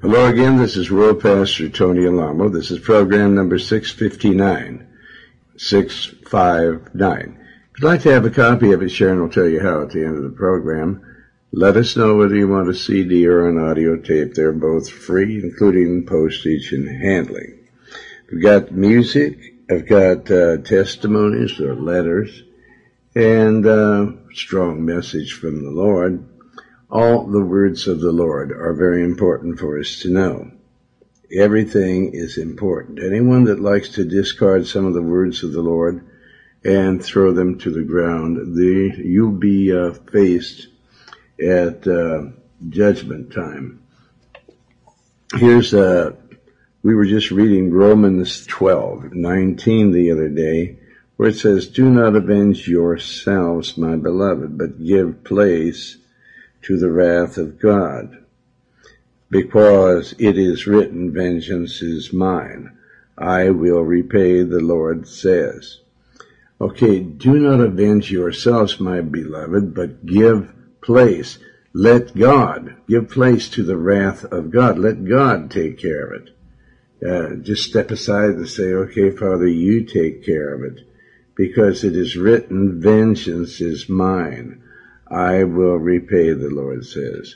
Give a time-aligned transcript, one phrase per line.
[0.00, 2.48] Hello again, this is World Pastor Tony Alamo.
[2.48, 4.86] This is program number 659.
[5.56, 7.38] 659.
[7.74, 9.90] If you'd like to have a copy of it, Sharon will tell you how at
[9.90, 11.04] the end of the program.
[11.52, 14.34] Let us know whether you want a CD or an audio tape.
[14.34, 17.66] They're both free, including postage and handling.
[18.30, 19.56] We've got music.
[19.68, 22.44] I've got uh, testimonies or letters
[23.16, 26.24] and uh, strong message from the Lord.
[26.90, 30.50] All the words of the Lord are very important for us to know.
[31.30, 33.02] Everything is important.
[33.02, 36.06] Anyone that likes to discard some of the words of the Lord
[36.64, 40.68] and throw them to the ground, you'll be uh, faced
[41.38, 42.22] at uh,
[42.70, 43.82] judgment time.
[45.34, 46.12] Here's uh,
[46.82, 50.78] we were just reading Romans 12, 19 the other day,
[51.16, 55.98] where it says, Do not avenge yourselves, my beloved, but give place
[56.62, 58.18] to the wrath of God.
[59.30, 62.76] Because it is written, Vengeance is mine.
[63.16, 65.80] I will repay, the Lord says.
[66.60, 71.38] Okay, do not avenge yourselves, my beloved, but give place.
[71.74, 74.78] Let God give place to the wrath of God.
[74.78, 76.30] Let God take care of it.
[77.06, 80.84] Uh, just step aside and say, okay, Father, you take care of it.
[81.36, 84.60] Because it is written, vengeance is mine.
[85.10, 87.34] I will repay, the Lord says.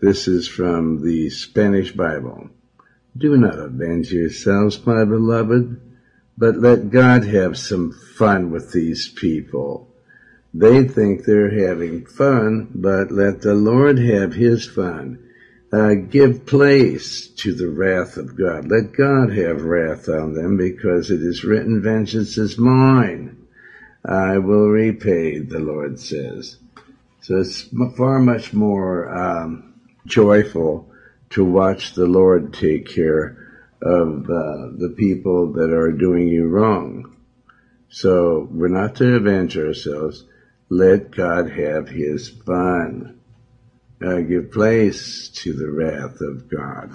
[0.00, 2.50] This is from the Spanish Bible.
[3.16, 5.80] Do not avenge yourselves, my beloved,
[6.36, 9.88] but let God have some fun with these people.
[10.52, 15.18] They think they're having fun, but let the Lord have his fun.
[15.72, 18.70] Uh, give place to the wrath of God.
[18.70, 23.46] Let God have wrath on them because it is written, vengeance is mine.
[24.04, 26.58] I will repay, the Lord says.
[27.26, 29.74] So it's far much more um,
[30.06, 30.88] joyful
[31.30, 33.36] to watch the Lord take care
[33.82, 37.16] of uh, the people that are doing you wrong.
[37.88, 40.22] So we're not to avenge ourselves.
[40.68, 43.18] Let God have his fun.
[44.00, 46.94] Uh, give place to the wrath of God.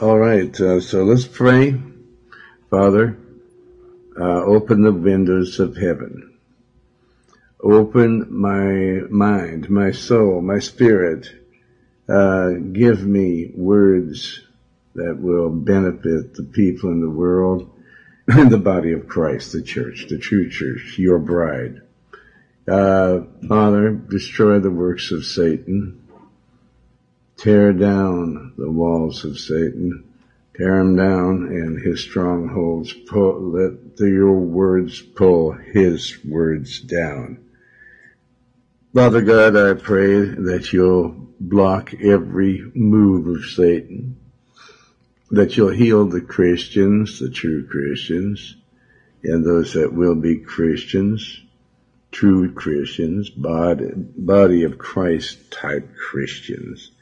[0.00, 1.74] All right, uh, so let's pray.
[2.70, 3.18] Father,
[4.16, 6.33] uh, open the windows of heaven
[7.64, 11.34] Open my mind, my soul, my spirit.
[12.06, 14.42] Uh, give me words
[14.94, 17.70] that will benefit the people in the world
[18.28, 21.80] and the body of Christ, the church, the true church, your bride.
[22.68, 26.06] Uh, Father, destroy the works of Satan.
[27.38, 30.04] Tear down the walls of Satan.
[30.54, 32.92] Tear him down and his strongholds.
[32.92, 37.38] Pull, let your words pull his words down.
[38.94, 44.16] Father God, I pray that you'll block every move of Satan,
[45.32, 48.54] that you'll heal the Christians, the true Christians,
[49.24, 51.42] and those that will be Christians,
[52.12, 56.92] true Christians, body, body of Christ type Christians.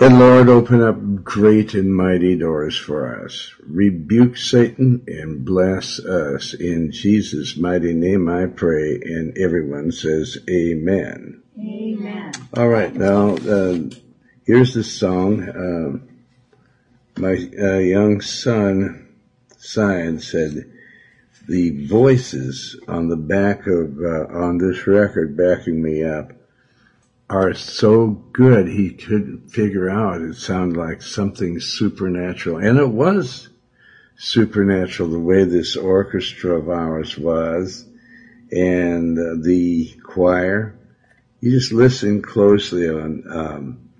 [0.00, 3.54] And Lord, open up great and mighty doors for us.
[3.60, 6.52] Rebuke Satan and bless us.
[6.52, 9.00] In Jesus' mighty name I pray.
[9.00, 11.42] And everyone says amen.
[11.56, 12.32] Amen.
[12.56, 12.92] All right.
[12.92, 13.78] Now, uh,
[14.44, 15.48] here's the song.
[15.48, 19.14] Uh, my uh, young son,
[19.60, 20.72] Sion, said,
[21.46, 26.32] the voices on the back of, uh, on this record backing me up
[27.28, 30.20] are so good he couldn't figure out.
[30.20, 32.58] It sounded like something supernatural.
[32.58, 33.48] And it was
[34.16, 37.86] supernatural the way this orchestra of ours was
[38.52, 40.78] and uh, the choir.
[41.40, 43.90] You just listen closely on, um,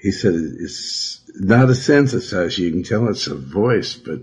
[0.00, 2.58] he said it's not a synthesizer.
[2.58, 4.20] You can tell it's a voice, but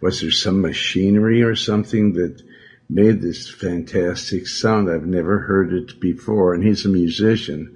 [0.00, 2.42] was there some machinery or something that
[2.88, 4.90] made this fantastic sound?
[4.90, 6.52] I've never heard it before.
[6.52, 7.75] And he's a musician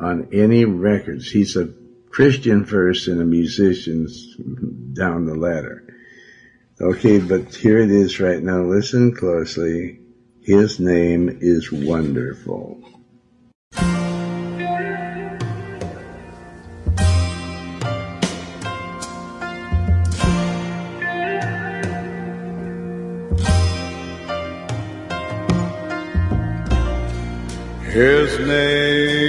[0.00, 1.30] on any records.
[1.30, 1.72] He's a
[2.10, 4.08] Christian first and a musician
[4.94, 5.84] down the ladder.
[6.80, 8.62] Okay, but here it is right now.
[8.62, 10.00] Listen closely.
[10.42, 12.82] His name is wonderful.
[27.92, 29.19] His name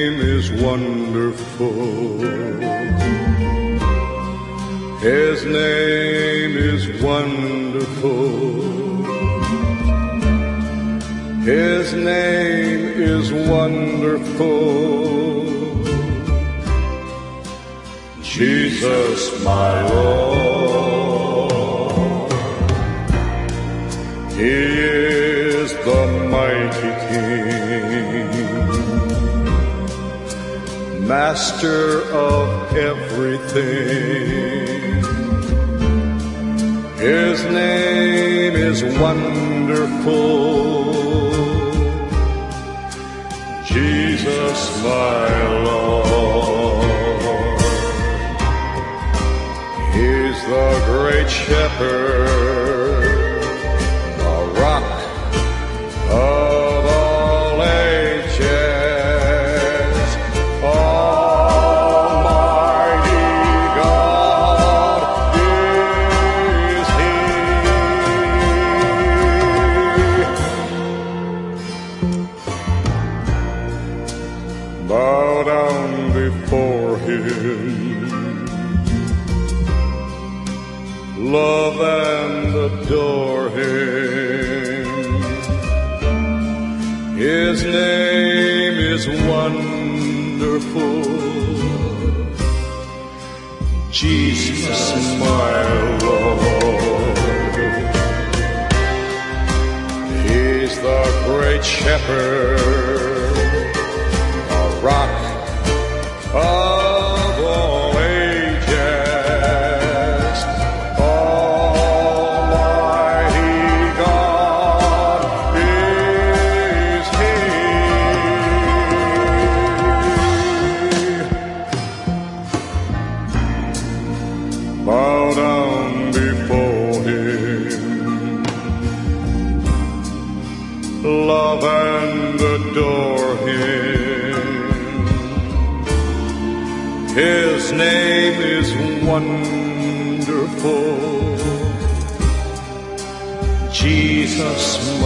[0.71, 2.17] wonderful.
[4.99, 8.29] His name is wonderful.
[11.51, 12.83] His name
[13.15, 14.61] is wonderful.
[18.21, 21.51] Jesus, my Lord.
[24.39, 24.70] He
[31.11, 34.31] Master of everything.
[36.95, 40.13] His name is wonderful.
[43.65, 46.85] Jesus, my Lord.
[49.91, 52.40] He's the great shepherd,
[102.11, 102.60] great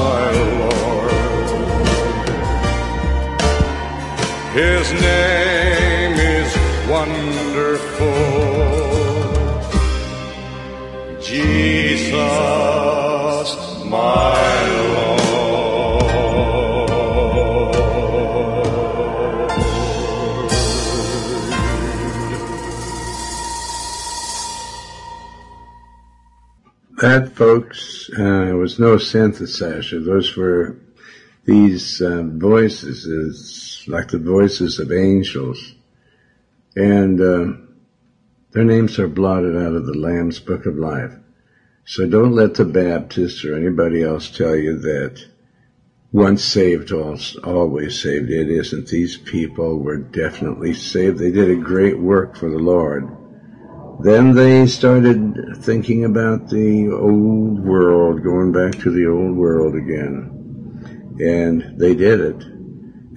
[0.05, 0.25] my
[0.61, 1.11] Lord.
[4.59, 6.49] His name is
[6.93, 8.19] wonderful.
[11.31, 12.19] Jesus,
[13.95, 14.34] my
[27.05, 30.03] That, folks, uh, was no synthesizer.
[30.03, 30.75] Those were
[31.45, 35.75] these uh, voices, is like the voices of angels,
[36.75, 37.57] and uh,
[38.53, 41.13] their names are blotted out of the Lamb's Book of Life.
[41.85, 45.23] So don't let the Baptists or anybody else tell you that
[46.11, 48.31] once saved, always saved.
[48.31, 48.87] It isn't.
[48.87, 51.19] These people were definitely saved.
[51.19, 53.15] They did a great work for the Lord.
[53.99, 61.17] Then they started thinking about the old world, going back to the old world again.
[61.19, 62.43] And they did it.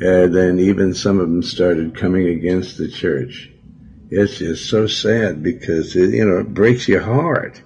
[0.00, 3.50] And then even some of them started coming against the church.
[4.10, 7.60] It's just so sad because it, you know, it breaks your heart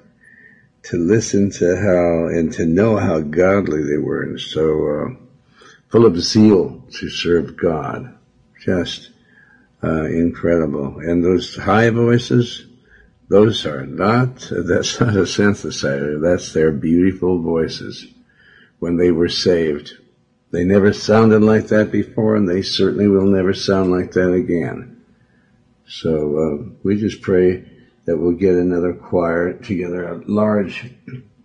[0.85, 6.07] to listen to how and to know how godly they were and so uh, full
[6.07, 8.19] of zeal to serve God.
[8.65, 9.11] Just
[9.85, 10.99] uh, incredible.
[10.99, 12.67] And those high voices,
[13.33, 16.21] those are not, that's not a synthesizer.
[16.21, 18.07] That's their beautiful voices
[18.79, 19.95] when they were saved.
[20.51, 25.03] They never sounded like that before and they certainly will never sound like that again.
[25.89, 27.65] So uh, we just pray
[28.05, 30.93] that we'll get another choir together, a large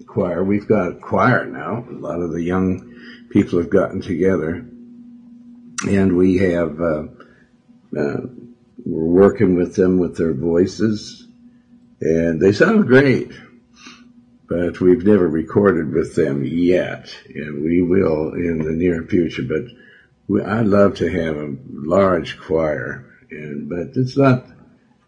[0.08, 0.44] choir.
[0.44, 1.86] We've got a choir now.
[1.90, 2.94] A lot of the young
[3.30, 4.66] people have gotten together,
[5.88, 7.04] and we have uh,
[7.98, 8.22] uh,
[8.86, 11.27] we're working with them with their voices,
[12.02, 13.32] and they sound great.
[14.50, 19.44] But we've never recorded with them yet, and we will in the near future.
[19.44, 19.66] But
[20.28, 24.46] we, I'd love to have a large choir, and but it's not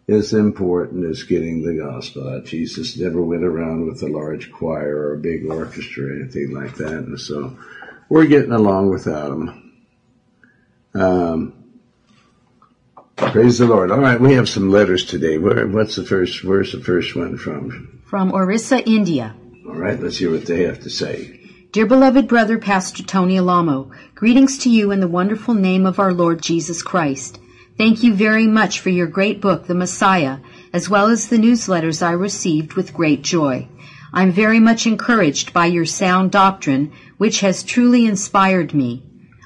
[0.09, 2.45] as important as getting the gospel out.
[2.45, 6.75] Jesus never went around with a large choir or a big orchestra or anything like
[6.75, 7.57] that, and so
[8.09, 9.73] we're getting along without them.
[10.95, 11.58] Um,
[13.27, 13.91] praise the Lord.
[13.91, 15.37] All right, we have some letters today.
[15.37, 16.43] Where, what's the first?
[16.43, 18.01] Where's the first one from?
[18.05, 19.35] From Orissa, India.
[19.67, 21.39] All right, let's hear what they have to say.
[21.71, 26.11] Dear beloved brother, Pastor Tony Alamo, greetings to you in the wonderful name of our
[26.11, 27.39] Lord Jesus Christ.
[27.77, 30.39] Thank you very much for your great book, The Messiah,
[30.73, 33.67] as well as the newsletters I received with great joy.
[34.11, 39.03] I'm very much encouraged by your sound doctrine, which has truly inspired me.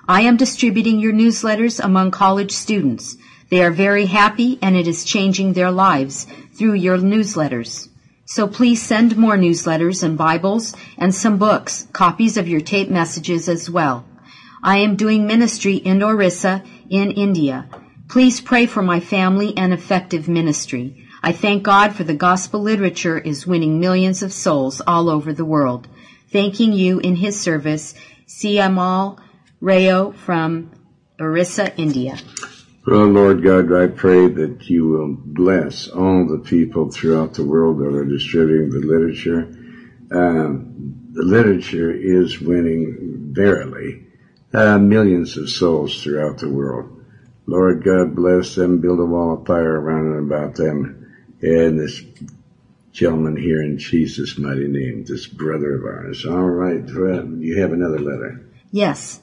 [0.08, 3.18] I am distributing your newsletters among college students.
[3.54, 6.26] They are very happy and it is changing their lives.
[6.58, 7.88] through your newsletters.
[8.26, 13.48] So please send more newsletters and Bibles and some books, copies of your tape messages
[13.48, 14.06] as well.
[14.64, 17.70] I am doing ministry in Orissa in India.
[18.10, 21.06] Please pray for my family and effective ministry.
[21.22, 25.46] I thank God for the gospel literature is winning millions of souls all over the
[25.46, 25.88] world.
[26.32, 27.94] Thanking you in his service,
[28.28, 29.20] Siamal
[29.62, 30.72] Rayo from
[31.20, 32.18] Orissa, India.
[32.86, 37.96] Lord God, I pray that you will bless all the people throughout the world that
[37.96, 39.50] are distributing the literature.
[40.12, 44.04] Um, the literature is winning verily
[44.54, 46.90] uh, millions of souls throughout the world.
[47.46, 52.02] Lord God, bless them, build a wall of fire around and about them, and this
[52.92, 56.26] gentleman here in Jesus' mighty name, this brother of ours.
[56.26, 58.46] All right, you have another letter.
[58.72, 59.23] Yes.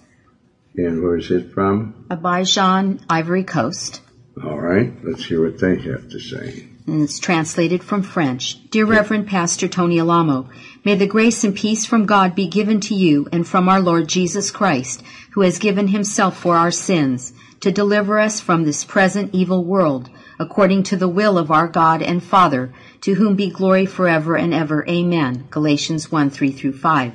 [0.77, 2.07] And where's it from?
[2.11, 4.03] Abidjan, Ivory Coast.
[4.43, 6.67] All right, let's hear what they have to say.
[6.87, 8.71] And it's translated from French.
[8.71, 10.49] Dear Reverend Pastor Tony Alamo,
[10.85, 14.09] may the grace and peace from God be given to you and from our Lord
[14.09, 19.35] Jesus Christ, who has given himself for our sins, to deliver us from this present
[19.35, 20.09] evil world,
[20.39, 22.73] according to the will of our God and Father,
[23.03, 24.89] to whom be glory forever and ever.
[24.89, 25.47] Amen.
[25.51, 27.13] Galatians 1, 3 through 5.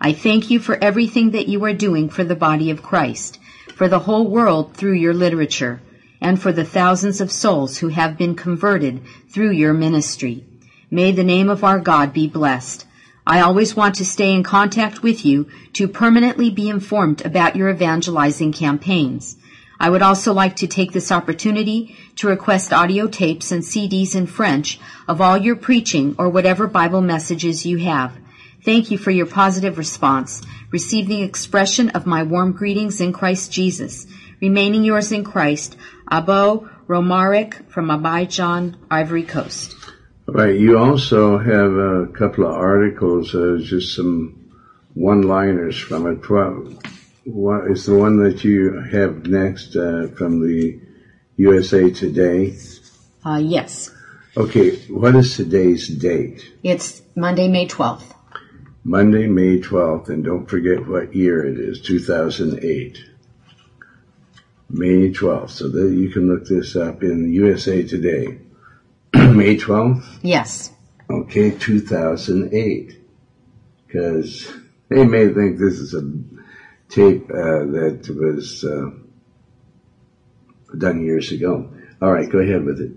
[0.00, 3.40] I thank you for everything that you are doing for the body of Christ,
[3.74, 5.80] for the whole world through your literature,
[6.20, 10.44] and for the thousands of souls who have been converted through your ministry.
[10.90, 12.86] May the name of our God be blessed.
[13.26, 17.68] I always want to stay in contact with you to permanently be informed about your
[17.68, 19.36] evangelizing campaigns.
[19.80, 24.26] I would also like to take this opportunity to request audio tapes and CDs in
[24.26, 28.12] French of all your preaching or whatever Bible messages you have.
[28.68, 30.42] Thank you for your positive response.
[30.70, 34.06] Receive the expression of my warm greetings in Christ Jesus.
[34.42, 35.74] Remaining yours in Christ,
[36.12, 39.74] Abo Romaric from Abidjan, Ivory Coast.
[40.26, 40.54] Right.
[40.54, 44.50] You also have a couple of articles, uh, just some
[44.92, 46.28] one-liners from it.
[47.24, 50.78] What is the one that you have next uh, from the
[51.38, 52.58] USA Today?
[53.24, 53.90] Uh, yes.
[54.36, 54.76] Okay.
[54.90, 56.44] What is today's date?
[56.62, 58.16] It's Monday, May 12th.
[58.88, 63.04] Monday, May 12th, and don't forget what year it is, 2008.
[64.70, 68.38] May 12th, so that you can look this up in USA Today.
[69.12, 70.20] May 12th?
[70.22, 70.72] Yes.
[71.10, 72.98] Okay, 2008.
[73.86, 74.50] Because
[74.88, 76.10] they may think this is a
[76.88, 78.88] tape uh, that was uh,
[80.78, 81.70] done years ago.
[82.00, 82.92] All right, go ahead with it.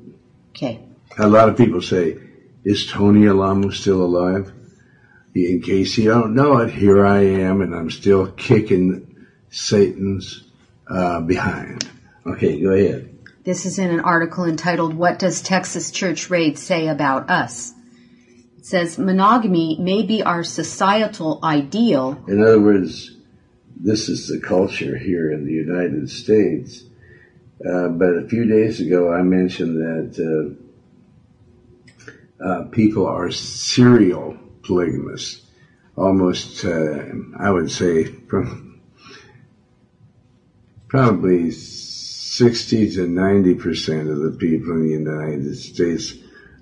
[0.51, 0.85] Okay.
[1.19, 2.17] A lot of people say,
[2.63, 4.53] is Tony Alamo still alive?
[5.33, 10.43] In case you don't know it, here I am, and I'm still kicking Satan's
[10.87, 11.89] uh, behind.
[12.25, 13.17] Okay, go ahead.
[13.43, 17.73] This is in an article entitled, What Does Texas Church Raid Say About Us?
[18.57, 22.23] It says, monogamy may be our societal ideal.
[22.27, 23.15] In other words,
[23.75, 26.83] this is the culture here in the United States.
[27.65, 30.57] Uh, but a few days ago, I mentioned that
[32.43, 34.37] uh, uh, people are serial
[34.71, 35.41] polygamous.
[35.97, 37.03] Almost, uh,
[37.37, 38.79] I would say, from
[40.87, 46.13] probably 60 to 90 percent of the people in the United States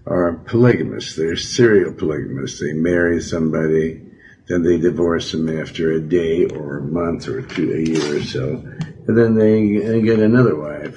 [0.08, 1.16] are polygamous.
[1.16, 2.60] They're serial polygamists.
[2.60, 4.02] They marry somebody,
[4.48, 8.24] then they divorce them after a day or a month or two, a year or
[8.24, 8.64] so,
[9.08, 10.96] and then they, they get another wife.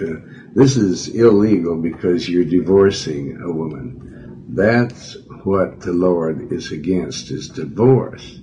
[0.55, 4.47] This is illegal because you're divorcing a woman.
[4.49, 8.39] That's what the Lord is against is divorce.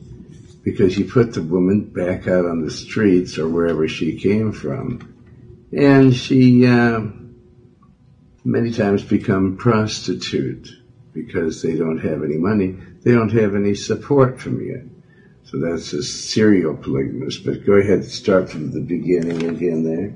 [0.64, 5.16] Because you put the woman back out on the streets or wherever she came from,
[5.72, 7.02] and she uh,
[8.44, 10.70] many times become prostitute
[11.14, 14.90] because they don't have any money, they don't have any support from you.
[15.46, 17.46] So that's a serial polygamist.
[17.46, 20.14] But go ahead, start from the beginning again there.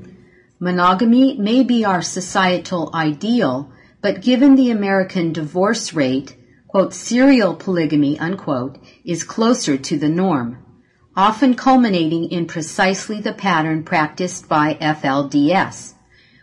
[0.59, 3.71] Monogamy may be our societal ideal,
[4.01, 6.35] but given the American divorce rate,
[6.73, 10.57] quote, serial polygamy, unquote, is closer to the norm,
[11.15, 15.93] often culminating in precisely the pattern practiced by FLDS,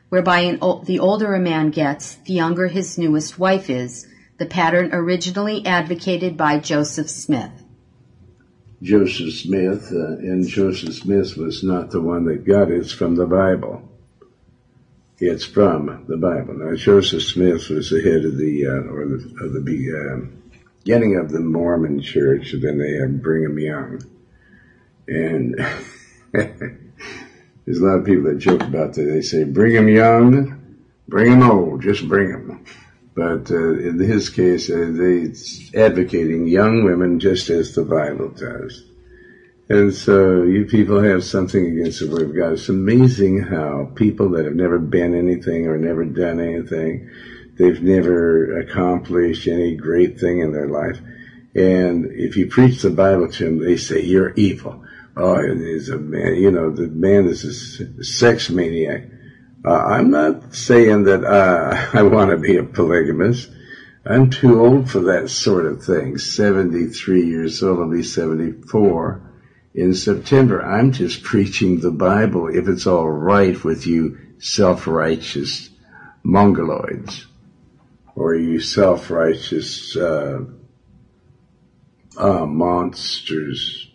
[0.09, 4.07] whereby an, the older a man gets, the younger his newest wife is,
[4.39, 7.65] the pattern originally advocated by Joseph Smith.
[8.81, 13.17] Joseph Smith, uh, and Joseph Smith was not the one that got it, it's from
[13.17, 13.90] the Bible.
[15.21, 16.55] It's from the Bible.
[16.55, 20.27] Now, Joseph Smith was the head of the, uh, or the, of the uh,
[20.83, 24.01] beginning of the Mormon church, and then they had Brigham Young.
[25.07, 25.57] And
[26.33, 29.03] there's a lot of people that joke about that.
[29.03, 32.65] They say, bring Brigham Young, bring him old, just bring him.
[33.15, 35.35] But uh, in his case, uh, they
[35.79, 38.90] advocating young women just as the Bible does.
[39.71, 42.55] And so you people have something against the Word of God.
[42.55, 47.09] It's amazing how people that have never been anything or never done anything,
[47.57, 50.99] they've never accomplished any great thing in their life.
[51.55, 54.85] And if you preach the Bible to them, they say, you're evil.
[55.17, 59.05] Oh, he's a man, you know, the man is a sex maniac.
[59.65, 63.49] Uh, I'm not saying that uh, I want to be a polygamist.
[64.05, 66.19] I'm too old for that sort of thing.
[66.19, 69.30] 73 years old, I'll be 74
[69.75, 70.63] in September.
[70.63, 75.71] I'm just preaching the Bible if it's all right with you self-righteous
[76.25, 77.27] mongoloids
[78.15, 80.41] or you self-righteous uh,
[82.17, 83.91] uh, monsters.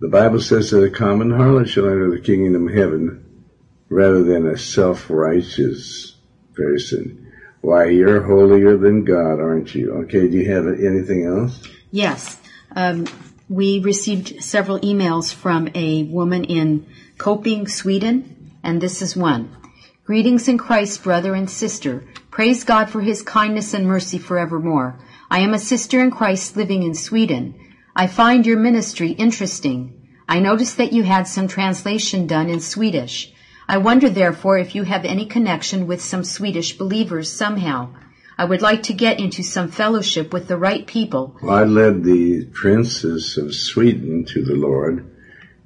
[0.00, 3.44] The Bible says that a common harlot shall enter the kingdom of heaven
[3.88, 6.16] rather than a self-righteous
[6.54, 7.32] person.
[7.60, 9.92] Why, you're holier than God, aren't you?
[10.02, 11.62] Okay, do you have anything else?
[11.90, 12.40] Yes.
[12.74, 13.06] Um,
[13.48, 16.84] we received several emails from a woman in
[17.16, 19.56] Köping, Sweden, and this is one.
[20.04, 22.04] Greetings in Christ, brother and sister.
[22.30, 24.98] Praise God for his kindness and mercy forevermore.
[25.30, 27.54] I am a sister in Christ living in Sweden.
[27.94, 29.94] I find your ministry interesting.
[30.28, 33.32] I noticed that you had some translation done in Swedish.
[33.68, 37.90] I wonder therefore if you have any connection with some Swedish believers somehow.
[38.38, 41.36] I would like to get into some fellowship with the right people.
[41.42, 45.10] Well, I led the princess of Sweden to the Lord,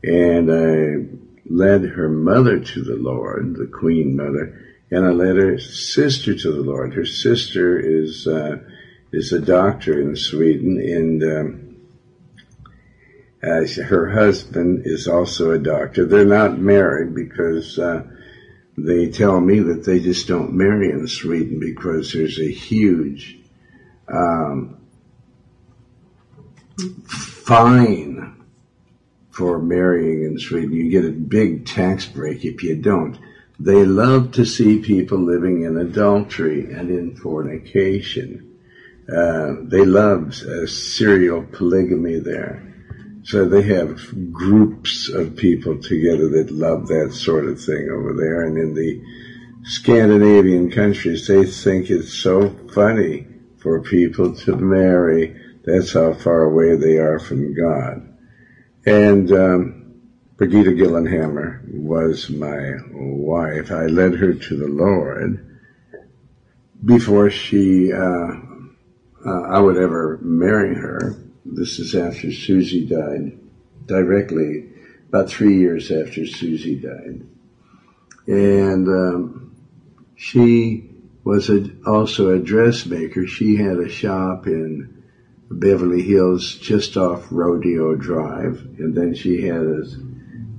[0.04, 4.56] and I led her mother to the Lord, the queen mother,
[4.90, 6.94] and I led her sister to the Lord.
[6.94, 8.58] Her sister is uh,
[9.12, 11.76] is a doctor in Sweden, and um,
[13.42, 16.04] uh, her husband is also a doctor.
[16.04, 18.04] They're not married because uh,
[18.84, 23.38] they tell me that they just don't marry in Sweden because there's a huge
[24.08, 24.78] um,
[27.04, 28.44] fine
[29.30, 30.72] for marrying in Sweden.
[30.72, 33.18] You get a big tax break if you don't.
[33.58, 38.58] They love to see people living in adultery and in fornication.
[39.08, 42.69] Uh, they love uh, serial polygamy there.
[43.22, 48.44] So they have groups of people together that love that sort of thing over there.
[48.44, 49.02] And in the
[49.64, 53.26] Scandinavian countries, they think it's so funny
[53.58, 55.36] for people to marry.
[55.64, 58.16] That's how far away they are from God.
[58.86, 60.00] And um,
[60.36, 63.70] Brigitte Gyllenhammar was my wife.
[63.70, 65.46] I led her to the Lord
[66.82, 68.32] before she, uh,
[69.26, 73.38] uh, I would ever marry her this is after Susie died,
[73.86, 74.68] directly
[75.08, 77.26] about three years after Susie died.
[78.26, 79.56] And um,
[80.14, 80.90] she
[81.24, 83.26] was a, also a dressmaker.
[83.26, 85.02] She had a shop in
[85.50, 88.60] Beverly Hills just off Rodeo Drive.
[88.78, 89.82] And then she had a,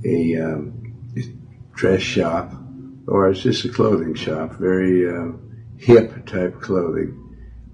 [0.04, 0.94] a um,
[1.74, 2.52] dress shop,
[3.08, 5.32] or it's just a clothing shop, very uh,
[5.78, 7.18] hip type clothing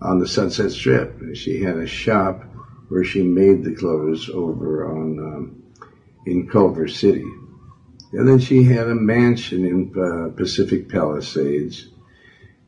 [0.02, 1.36] on the Sunset Strip.
[1.36, 2.44] She had a shop
[2.90, 5.64] where she made the clothes over on um,
[6.26, 7.26] in Culver City.
[8.14, 11.90] And then she had a mansion in uh, Pacific Palisades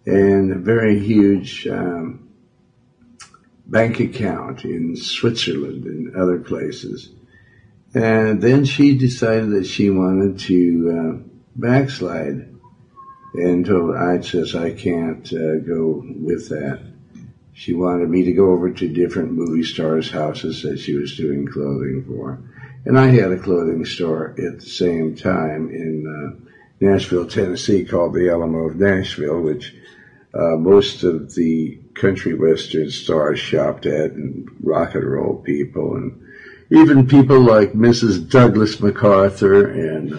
[0.05, 2.29] and a very huge um,
[3.65, 7.09] bank account in Switzerland and other places.
[7.93, 12.55] And then she decided that she wanted to uh, backslide
[13.33, 16.88] and told I says I can't uh, go with that.
[17.59, 21.45] She wanted me to go over to different movie stars' houses that she was doing
[21.45, 22.39] clothing for.
[22.85, 28.13] And I had a clothing store at the same time in uh, Nashville, Tennessee called
[28.13, 29.75] the Alamo of Nashville, which
[30.33, 36.17] uh, most of the country western stars shopped at and rock and roll people and
[36.71, 38.29] even people like Mrs.
[38.29, 40.13] Douglas MacArthur and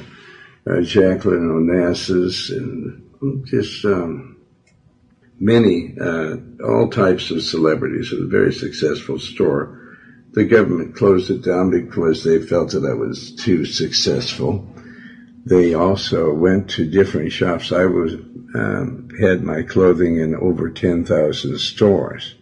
[0.67, 4.37] uh, Jacqueline Onassis and just um,
[5.41, 8.13] many, uh, all types of celebrities.
[8.13, 9.79] It was a very successful store.
[10.33, 14.69] The government closed it down because they felt that it was too successful.
[15.45, 17.73] They also went to different shops.
[17.73, 18.13] I was
[18.55, 22.35] um, had my clothing in over 10,000 stores.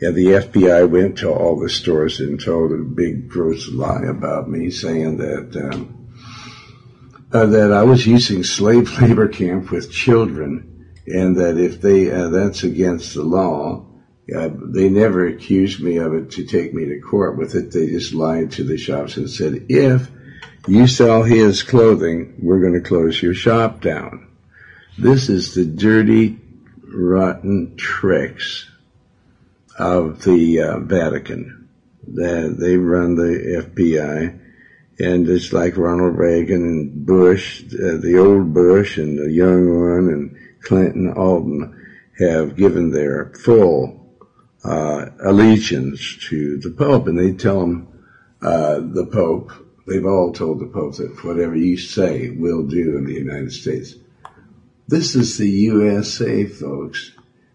[0.00, 4.48] Yeah, the FBI went to all the stores and told a big gross lie about
[4.48, 6.08] me, saying that um,
[7.32, 12.28] uh, that I was using slave labor camp with children and that if they uh,
[12.28, 13.86] that's against the law,
[14.34, 17.72] uh, they never accused me of it to take me to court with it.
[17.72, 20.08] They just lied to the shops and said, if
[20.68, 24.28] you sell his clothing, we're going to close your shop down.
[24.98, 26.38] This is the dirty
[26.82, 28.68] rotten tricks
[29.78, 31.68] of the uh, Vatican.
[32.14, 34.40] That they run the FBI,
[34.98, 40.08] and it's like Ronald Reagan and Bush, uh, the old Bush and the young one,
[40.08, 41.74] and Clinton, of
[42.18, 44.00] have given their full
[44.64, 47.88] uh, allegiance to the Pope, and they tell him
[48.42, 49.52] uh, the Pope.
[49.86, 53.94] They've all told the Pope that whatever you say, we'll do in the United States.
[54.86, 57.12] This is the USA, folks.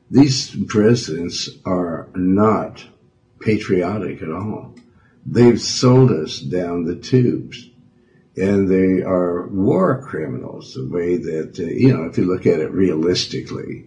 [0.09, 2.85] These presidents are not
[3.39, 4.75] patriotic at all.
[5.25, 7.69] They've sold us down the tubes.
[8.37, 12.59] And they are war criminals, the way that, uh, you know, if you look at
[12.59, 13.85] it realistically.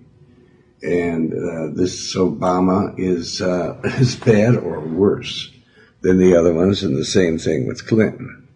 [0.82, 5.50] And uh, this Obama is uh, as bad or worse
[6.00, 8.48] than the other ones, and the same thing with Clinton.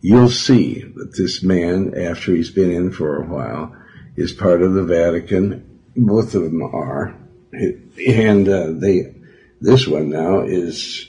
[0.00, 3.76] You'll see that this man, after he's been in for a while,
[4.16, 5.80] is part of the Vatican.
[5.96, 7.14] Both of them are,
[7.52, 9.14] and uh, they.
[9.60, 11.08] This one now is.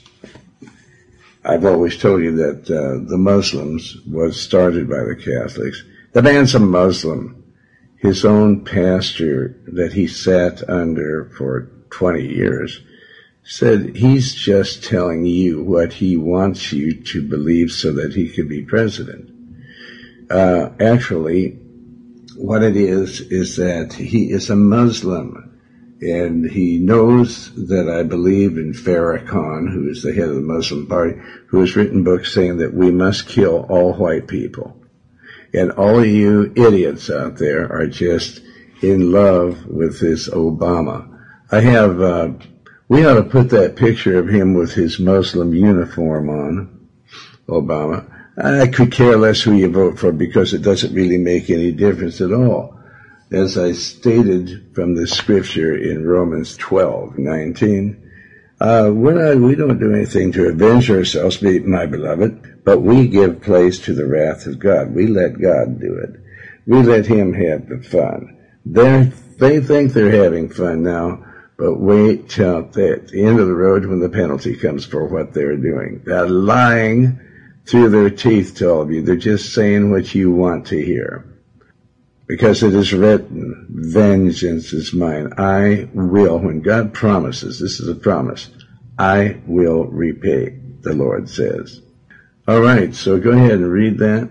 [1.44, 5.82] I've always told you that uh, the Muslims was started by the Catholics.
[6.12, 7.44] The man's a Muslim.
[7.96, 12.80] His own pastor that he sat under for 20 years
[13.42, 18.48] said he's just telling you what he wants you to believe so that he could
[18.48, 19.30] be president.
[20.30, 21.58] Uh, actually,
[22.36, 25.49] what it is is that he is a Muslim
[26.00, 30.86] and he knows that I believe in Farrakhan, who is the head of the Muslim
[30.86, 34.80] party, who has written books saying that we must kill all white people.
[35.52, 38.40] And all of you idiots out there are just
[38.82, 41.06] in love with this Obama.
[41.50, 42.30] I have uh,
[42.88, 46.88] we ought to put that picture of him with his Muslim uniform on,
[47.48, 48.06] Obama.
[48.36, 52.20] I could care less who you vote for because it doesn't really make any difference
[52.20, 52.79] at all.
[53.32, 58.10] As I stated from the scripture in Romans 12, 19,
[58.60, 63.78] uh, not, we don't do anything to avenge ourselves, my beloved, but we give place
[63.80, 64.94] to the wrath of God.
[64.94, 66.20] We let God do it.
[66.66, 68.36] We let Him have the fun.
[68.66, 69.04] They're,
[69.38, 71.24] they think they're having fun now
[71.60, 75.58] but wait till the end of the road when the penalty comes for what they're
[75.58, 76.00] doing.
[76.06, 77.20] They're lying
[77.66, 79.02] through their teeth to all of you.
[79.02, 81.29] They're just saying what you want to hear.
[82.30, 85.32] Because it is written, vengeance is mine.
[85.36, 88.48] I will, when God promises, this is a promise,
[88.96, 91.82] I will repay, the Lord says.
[92.46, 94.30] All right, so go ahead and read that.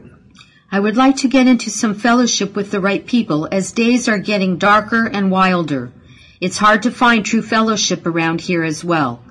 [0.71, 4.17] I would like to get into some fellowship with the right people as days are
[4.17, 5.91] getting darker and wilder.
[6.39, 9.21] It's hard to find true fellowship around here as well.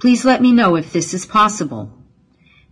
[0.00, 1.92] Please let me know if this is possible.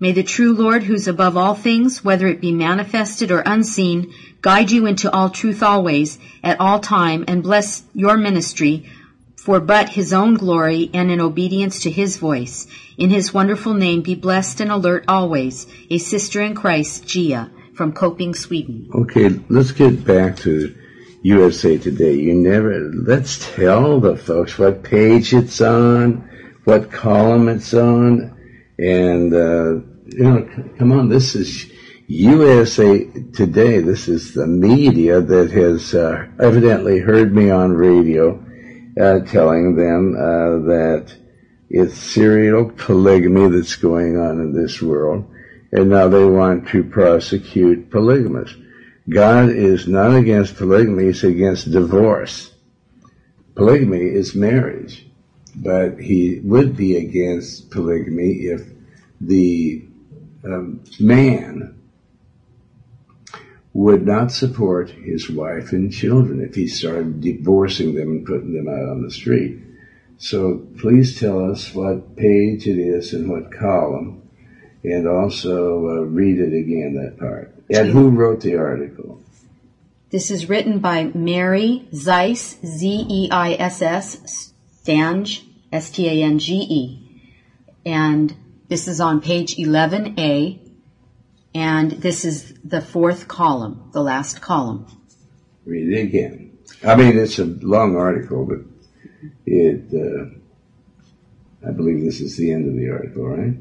[0.01, 4.71] May the true Lord, who's above all things, whether it be manifested or unseen, guide
[4.71, 8.91] you into all truth always, at all time, and bless your ministry
[9.37, 12.67] for but his own glory and in obedience to his voice.
[12.97, 15.67] In his wonderful name be blessed and alert always.
[15.91, 18.89] A sister in Christ, Gia, from Köping, Sweden.
[18.95, 20.75] Okay, let's get back to
[21.23, 22.15] USA Today.
[22.15, 26.29] You never, let's tell the folks what page it's on,
[26.65, 28.35] what column it's on,
[28.79, 29.75] and, uh,
[30.07, 31.71] you know, come on, this is
[32.07, 33.81] USA Today.
[33.81, 38.45] This is the media that has uh, evidently heard me on radio
[39.01, 41.15] uh, telling them uh, that
[41.71, 45.25] it's serial polygamy that's going on in this world,
[45.73, 48.57] and now they want to prosecute polygamists.
[49.09, 52.53] God is not against polygamy, he's against divorce.
[53.55, 55.07] Polygamy is marriage,
[55.55, 58.63] but he would be against polygamy if
[59.21, 59.85] the
[60.45, 61.75] um, man
[63.73, 68.69] would not support his wife and children if he started divorcing them and putting them
[68.69, 69.59] out on the street.
[70.17, 74.23] So please tell us what page it is and what column,
[74.85, 77.53] and also uh, read it again, that part.
[77.69, 79.21] And who wrote the article?
[80.11, 84.53] This is written by Mary Zeiss, Z-E-I-S-S,
[84.85, 85.44] Stange,
[85.75, 87.23] S-T-A-N-G-E.
[87.85, 88.35] And
[88.69, 90.61] this is on page 11A,
[91.55, 94.87] and this is the fourth column, the last column.
[95.67, 96.59] Read it again.
[96.87, 98.61] I mean, it's a long article, but
[99.47, 103.55] it, uh, I believe this is the end of the article, right?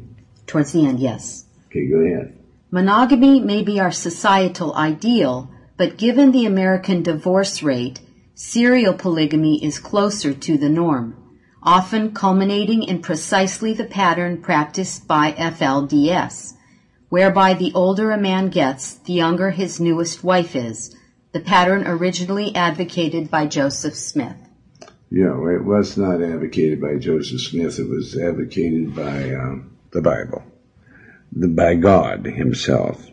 [0.46, 1.46] Towards the end, yes.
[1.68, 2.38] Okay, go ahead.
[2.70, 8.00] Monogamy may be our societal ideal, but given the American divorce rate,
[8.36, 11.23] serial polygamy is closer to the norm,
[11.66, 16.54] often culminating in precisely the pattern practiced by FLDS,
[17.10, 20.96] whereby the older a man gets, the younger his newest wife is,
[21.32, 24.36] the pattern originally advocated by Joseph Smith.
[25.10, 27.78] Know, it was not advocated by Joseph Smith.
[27.78, 30.44] It was advocated by um, the Bible,
[31.32, 33.06] the, by God Himself,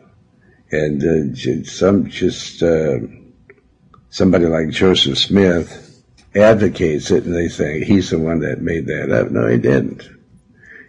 [0.72, 3.00] and uh, some just uh,
[4.08, 5.89] somebody like Joseph Smith
[6.34, 9.30] advocates it, and they say he's the one that made that up.
[9.30, 10.08] No, he didn't.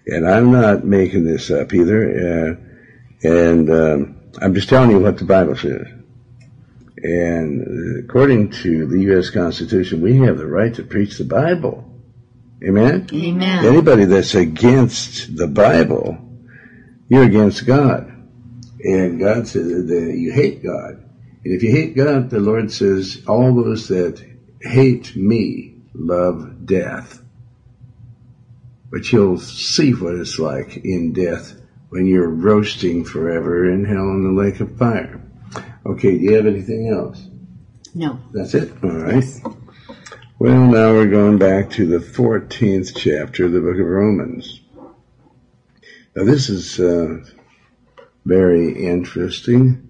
[0.05, 2.57] And I'm not making this up either.
[2.57, 5.87] Uh, and um, I'm just telling you what the Bible says.
[7.03, 9.29] And according to the U.S.
[9.29, 11.87] Constitution, we have the right to preach the Bible.
[12.63, 13.07] Amen?
[13.11, 13.65] Amen.
[13.65, 16.17] Anybody that's against the Bible,
[17.09, 18.07] you're against God.
[18.83, 21.03] And God says that you hate God.
[21.43, 24.23] And if you hate God, the Lord says, all those that
[24.61, 27.21] hate me love death.
[28.89, 34.23] But you'll see what it's like in death when you're roasting forever in hell in
[34.23, 35.21] the lake of fire.
[35.85, 37.27] Okay, do you have anything else?
[37.93, 38.19] No.
[38.33, 38.71] That's it?
[38.83, 39.23] All right.
[40.39, 44.61] Well, now we're going back to the 14th chapter of the book of Romans.
[46.15, 47.23] Now this is uh,
[48.25, 49.87] very interesting.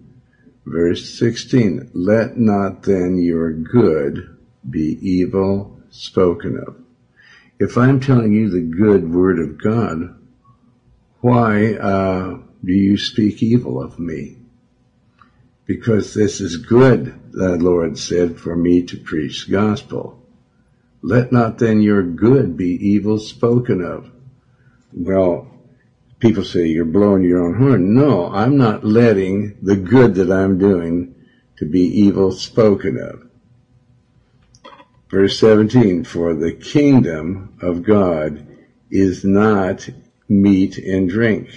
[0.66, 4.38] Verse 16, let not then your good
[4.70, 6.76] be evil spoken of.
[7.60, 10.18] If I'm telling you the good word of God,
[11.22, 14.38] why uh, do you speak evil of me?
[15.66, 20.22] Because this is good, the Lord said, for me to preach the gospel.
[21.04, 24.12] Let not then your good be evil spoken of.
[24.94, 25.48] Well,
[26.20, 27.96] people say you're blowing your own horn.
[27.96, 31.16] No, I'm not letting the good that I'm doing
[31.58, 33.31] to be evil spoken of.
[35.12, 38.48] Verse 17, for the kingdom of God
[38.90, 39.90] is not
[40.30, 41.50] meat and drink.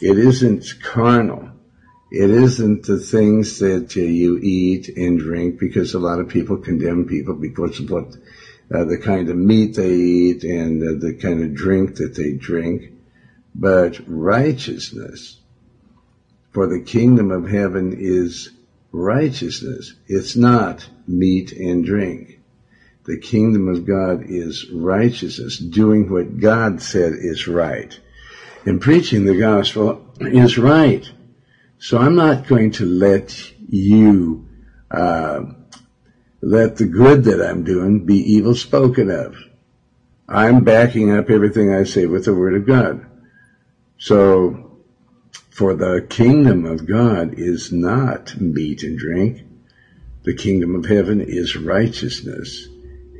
[0.00, 1.48] It isn't carnal.
[2.10, 6.56] It isn't the things that uh, you eat and drink because a lot of people
[6.56, 8.16] condemn people because of what
[8.74, 12.32] uh, the kind of meat they eat and uh, the kind of drink that they
[12.32, 12.90] drink.
[13.54, 15.38] But righteousness
[16.50, 18.50] for the kingdom of heaven is
[18.90, 19.94] righteousness.
[20.08, 22.31] It's not meat and drink.
[23.04, 27.98] The kingdom of God is righteousness, doing what God said is right.
[28.64, 31.04] And preaching the gospel is right.
[31.78, 34.46] So I'm not going to let you,
[34.88, 35.40] uh,
[36.40, 39.34] let the good that I'm doing be evil spoken of.
[40.28, 43.04] I'm backing up everything I say with the word of God.
[43.98, 44.78] So,
[45.50, 49.42] for the kingdom of God is not meat and drink.
[50.22, 52.68] The kingdom of heaven is righteousness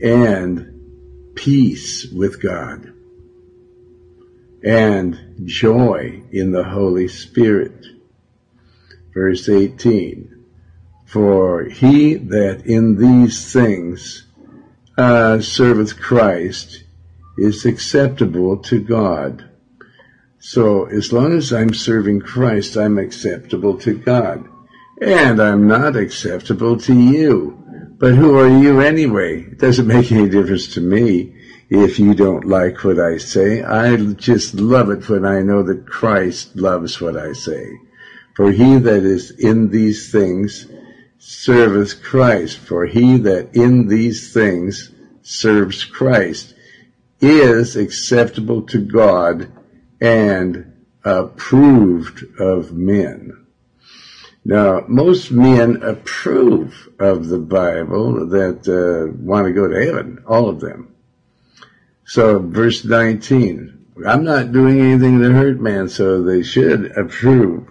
[0.02, 2.92] and peace with God
[4.64, 7.86] and joy in the Holy Spirit.
[9.12, 10.44] Verse 18,
[11.06, 14.24] for he that in these things
[14.96, 16.84] uh, serveth Christ
[17.36, 19.48] is acceptable to God.
[20.38, 24.48] So as long as I'm serving Christ, I'm acceptable to God.
[25.00, 27.61] And I'm not acceptable to you.
[28.02, 29.42] But who are you anyway?
[29.42, 31.36] It doesn't make any difference to me
[31.70, 33.62] if you don't like what I say.
[33.62, 37.64] I just love it when I know that Christ loves what I say.
[38.34, 40.66] For he that is in these things
[41.18, 42.58] serveth Christ.
[42.58, 44.90] For he that in these things
[45.22, 46.56] serves Christ
[47.20, 49.52] is acceptable to God
[50.00, 50.72] and
[51.04, 53.41] approved of men.
[54.44, 60.48] Now, most men approve of the Bible that uh, want to go to heaven, all
[60.48, 60.94] of them.
[62.04, 67.68] So, verse 19, I'm not doing anything to hurt man, so they should approve.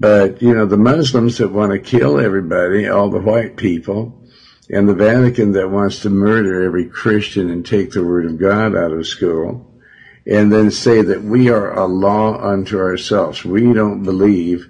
[0.00, 4.22] But, you know, the Muslims that want to kill everybody, all the white people,
[4.70, 8.74] and the Vatican that wants to murder every Christian and take the Word of God
[8.74, 9.66] out of school,
[10.26, 13.44] and then say that we are a law unto ourselves.
[13.44, 14.66] We don't believe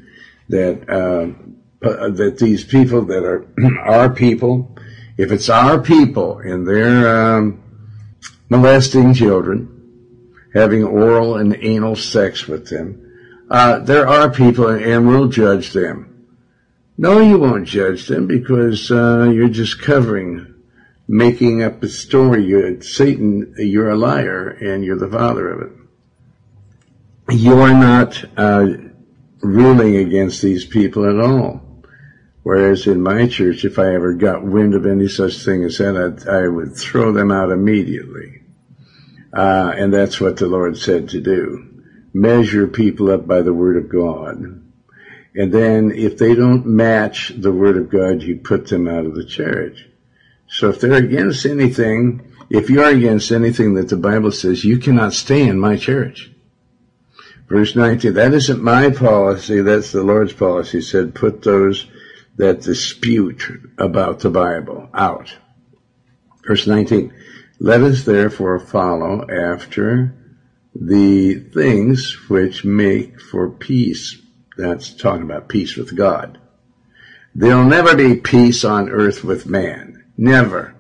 [0.49, 3.47] that uh, that these people that are
[3.81, 4.77] our people,
[5.17, 7.63] if it's our people and they're um,
[8.49, 13.05] molesting children, having oral and anal sex with them,
[13.51, 16.09] uh, there are people and we'll judge them.
[17.01, 20.55] No, you won't judge them because uh, you're just covering,
[21.07, 22.45] making up a story.
[22.45, 23.55] You're Satan.
[23.57, 27.37] You're a liar, and you're the father of it.
[27.37, 28.67] You are not uh,
[29.41, 31.63] ruling against these people at all.
[32.43, 35.97] Whereas in my church, if I ever got wind of any such thing as that,
[35.97, 38.43] I'd, I would throw them out immediately.
[39.33, 41.83] Uh, and that's what the Lord said to do.
[42.15, 44.63] Measure people up by the Word of God.
[45.35, 49.15] And then if they don't match the Word of God, you put them out of
[49.15, 49.87] the church.
[50.49, 55.13] So if they're against anything, if you're against anything that the Bible says, you cannot
[55.13, 56.31] stay in my church.
[57.49, 60.79] Verse 19, that isn't my policy, that's the Lord's policy.
[60.79, 61.87] He said, put those
[62.37, 65.35] that dispute about the Bible out.
[66.47, 67.13] Verse 19,
[67.59, 70.15] let us therefore follow after
[70.75, 74.21] the things which make for peace.
[74.57, 76.39] That's talking about peace with God.
[77.35, 80.05] There'll never be peace on earth with man.
[80.17, 80.75] Never.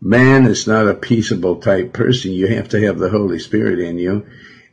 [0.00, 2.32] Man is not a peaceable type person.
[2.32, 4.26] You have to have the Holy Spirit in you.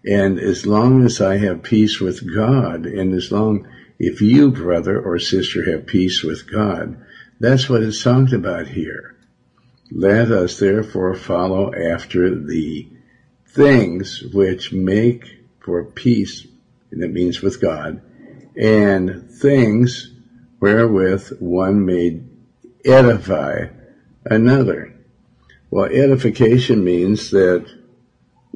[0.05, 3.67] And as long as I have peace with God, and as long,
[3.99, 7.03] if you, brother or sister, have peace with God,
[7.39, 9.15] that's what it's talked about here.
[9.91, 12.87] Let us therefore follow after the
[13.47, 15.25] things which make
[15.59, 16.45] for peace,
[16.91, 18.01] and it means with God,
[18.55, 20.13] and things
[20.59, 22.21] wherewith one may
[22.85, 23.67] edify
[24.25, 24.93] another.
[25.69, 27.65] Well, edification means that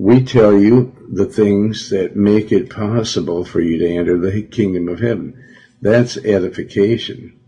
[0.01, 4.89] we tell you the things that make it possible for you to enter the kingdom
[4.89, 5.39] of heaven.
[5.79, 7.39] That's edification.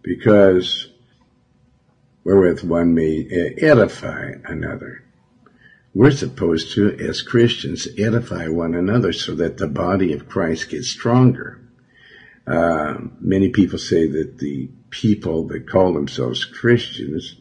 [0.00, 0.86] Because
[2.22, 3.26] wherewith one may
[3.60, 5.02] edify another.
[5.92, 10.88] We're supposed to, as Christians, edify one another so that the body of Christ gets
[10.88, 11.60] stronger.
[12.46, 17.34] Uh, many people say that the people that call themselves Christians,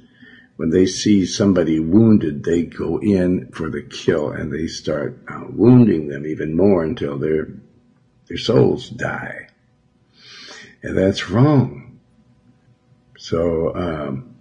[0.57, 5.45] when they see somebody wounded, they go in for the kill and they start uh,
[5.49, 7.47] wounding them even more until their
[8.27, 9.47] their souls die,
[10.83, 11.99] and that's wrong.
[13.17, 14.35] So um,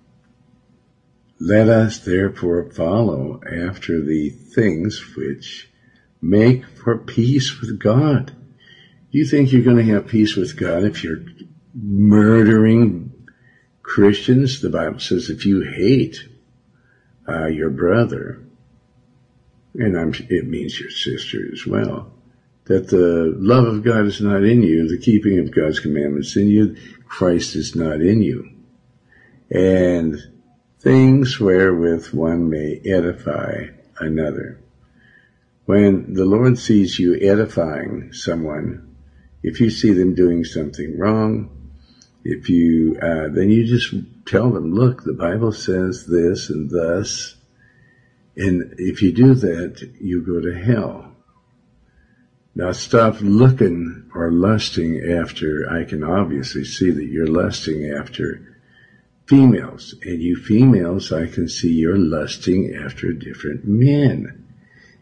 [1.38, 5.70] let us therefore follow after the things which
[6.20, 8.34] make for peace with God.
[9.10, 11.24] You think you're going to have peace with God if you're
[11.74, 13.12] murdering
[13.86, 14.60] Christians?
[14.60, 16.28] The Bible says if you hate
[17.28, 18.42] uh, your brother,
[19.74, 22.12] and I'm, it means your sister as well,
[22.64, 26.48] that the love of God is not in you, the keeping of God's commandments in
[26.48, 28.50] you, Christ is not in you.
[29.50, 30.18] And
[30.80, 33.66] things wherewith one may edify
[34.00, 34.60] another.
[35.64, 38.96] When the Lord sees you edifying someone,
[39.44, 41.55] if you see them doing something wrong,
[42.28, 43.94] if you, uh, then you just
[44.26, 47.36] tell them, look, the Bible says this and thus.
[48.36, 51.12] And if you do that, you go to hell.
[52.54, 58.56] Now stop looking or lusting after, I can obviously see that you're lusting after
[59.26, 59.94] females.
[60.02, 64.44] And you females, I can see you're lusting after different men.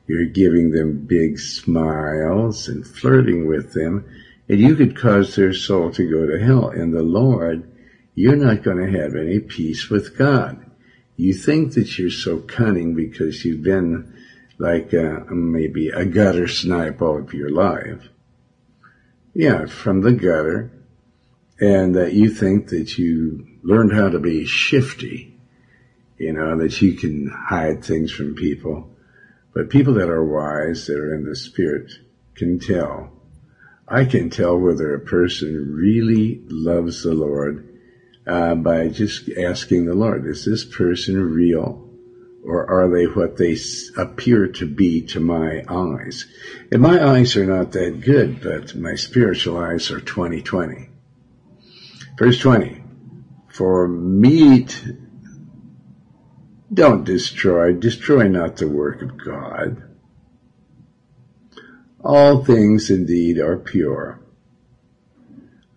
[0.06, 4.04] You're giving them big smiles and flirting with them,
[4.48, 6.68] and you could cause their soul to go to hell.
[6.68, 7.70] And the Lord,
[8.14, 10.64] you're not going to have any peace with God.
[11.16, 14.12] You think that you're so cunning because you've been
[14.58, 18.08] like uh, maybe a gutter snipe all of your life.
[19.32, 20.70] Yeah, from the gutter,
[21.60, 25.36] and that you think that you learned how to be shifty,
[26.18, 28.90] you know, that you can hide things from people.
[29.52, 31.90] But people that are wise, that are in the spirit,
[32.34, 33.13] can tell.
[33.88, 37.68] I can tell whether a person really loves the Lord
[38.26, 41.82] uh, by just asking the Lord, is this person real?
[42.42, 43.56] Or are they what they
[43.96, 46.26] appear to be to my eyes?
[46.70, 50.90] And my eyes are not that good, but my spiritual eyes are 2020.
[52.18, 52.82] Verse 20.
[53.48, 54.82] For meat
[56.72, 59.93] don't destroy, destroy not the work of God.
[62.04, 64.20] All things indeed are pure.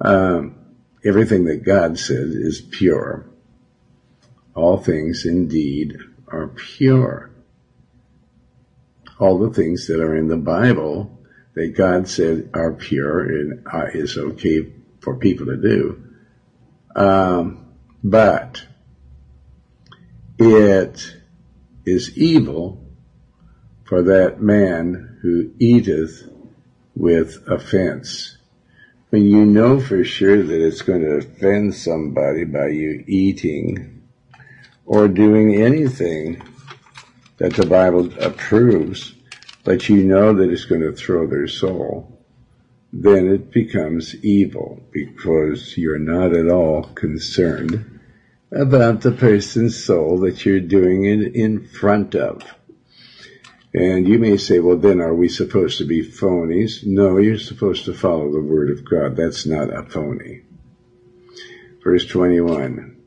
[0.01, 0.55] Um,
[1.03, 3.25] everything that God said is pure.
[4.53, 7.31] All things indeed are pure.
[9.19, 11.17] All the things that are in the Bible
[11.53, 16.03] that God said are pure and uh, is okay for people to do.
[16.93, 17.73] Um,
[18.03, 18.65] but
[20.37, 21.15] it
[21.85, 22.85] is evil
[23.85, 26.29] for that man who eateth
[26.95, 28.37] with offense.
[29.09, 34.03] When you know for sure that it's going to offend somebody by you eating
[34.85, 36.41] or doing anything
[37.37, 39.13] that the Bible approves,
[39.63, 42.17] but you know that it's going to throw their soul,
[42.91, 47.99] then it becomes evil because you're not at all concerned
[48.51, 52.56] about the person's soul that you're doing it in front of.
[53.77, 56.83] And you may say, well, then are we supposed to be phonies?
[56.83, 59.15] No, you're supposed to follow the word of God.
[59.15, 60.41] That's not a phony.
[61.83, 62.97] Verse 21.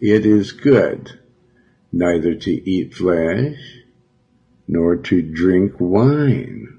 [0.00, 1.18] it is good
[1.90, 3.58] neither to eat flesh,
[4.68, 6.78] nor to drink wine,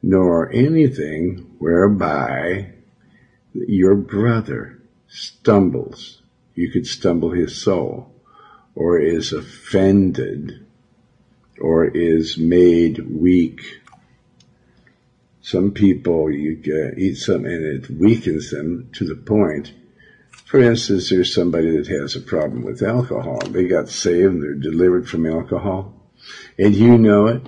[0.00, 2.70] nor anything whereby
[3.52, 6.22] your brother stumbles.
[6.54, 8.14] You could stumble his soul,
[8.76, 10.67] or is offended,
[11.60, 13.60] or is made weak.
[15.40, 16.60] Some people, you
[16.96, 19.72] eat something and it weakens them to the point
[20.48, 23.38] for instance, there's somebody that has a problem with alcohol.
[23.50, 25.92] They got saved and they're delivered from alcohol.
[26.58, 27.42] And you know it.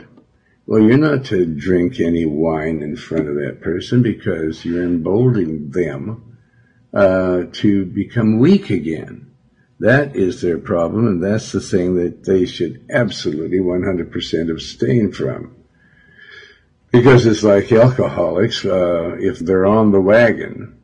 [0.66, 5.70] Well, you're not to drink any wine in front of that person because you're emboldening
[5.70, 6.36] them
[6.92, 9.29] uh, to become weak again.
[9.80, 15.56] That is their problem, and that's the thing that they should absolutely 100% abstain from.
[16.92, 20.78] Because it's like alcoholics, uh, if they're on the wagon,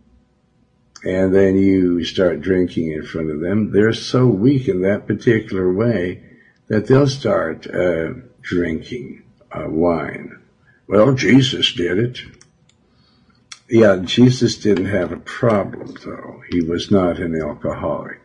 [1.05, 5.71] and then you start drinking in front of them, they're so weak in that particular
[5.71, 6.23] way
[6.69, 9.23] that they'll start uh, drinking
[9.53, 10.41] uh, wine.
[10.89, 12.21] Well, Jesus did it.
[13.69, 16.43] Yeah, Jesus didn't have a problem, though.
[16.51, 18.21] He was not an alcoholic.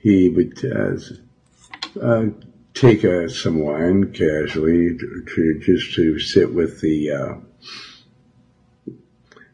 [0.00, 0.96] He would uh,
[2.00, 2.26] uh
[2.74, 7.42] take uh, some wine casually to, just to sit with the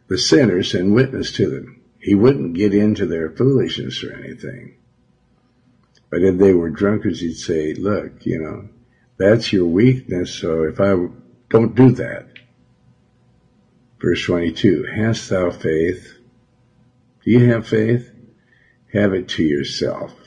[0.08, 1.80] the sinners and witness to them.
[1.98, 4.76] He wouldn't get into their foolishness or anything.
[6.10, 8.68] But if they were drunkards, he'd say, look, you know,
[9.16, 10.94] that's your weakness, so if I
[11.48, 12.28] don't do that.
[14.00, 16.12] Verse 22, hast thou faith?
[17.24, 18.12] Do you have faith?
[18.92, 20.25] Have it to yourself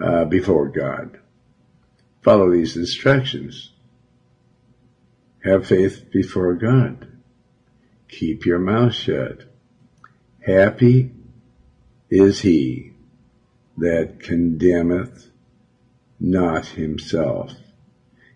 [0.00, 1.18] uh, before God.
[2.22, 3.72] Follow these instructions.
[5.44, 7.06] Have faith before God.
[8.08, 9.42] Keep your mouth shut.
[10.44, 11.12] Happy
[12.10, 12.92] is he
[13.78, 15.28] that condemneth
[16.18, 17.54] not himself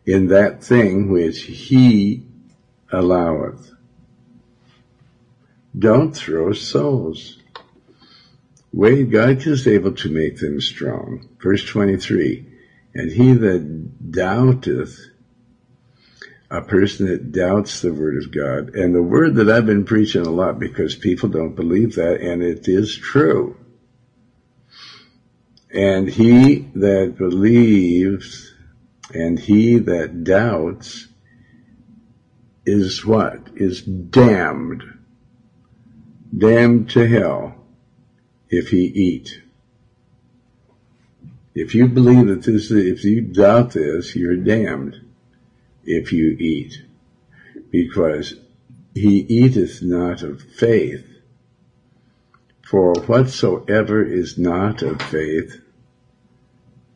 [0.06, 2.22] in that thing which he
[2.92, 3.72] alloweth.
[5.76, 7.38] Don't throw souls.
[8.76, 11.28] Wait, God is able to make them strong.
[11.40, 12.44] Verse 23,
[12.92, 14.98] and he that doubteth
[16.50, 18.74] a person that doubts the word of God.
[18.74, 22.42] And the word that I've been preaching a lot because people don't believe that, and
[22.42, 23.56] it is true.
[25.72, 28.54] And he that believes
[29.14, 31.06] and he that doubts
[32.66, 33.50] is what?
[33.54, 34.82] Is damned.
[36.36, 37.63] Damned to hell
[38.54, 39.40] if he eat.
[41.54, 45.00] If you believe that this, is if you doubt this, you're damned
[45.84, 46.82] if you eat,
[47.70, 48.34] because
[48.94, 51.04] he eateth not of faith.
[52.64, 55.60] For whatsoever is not of faith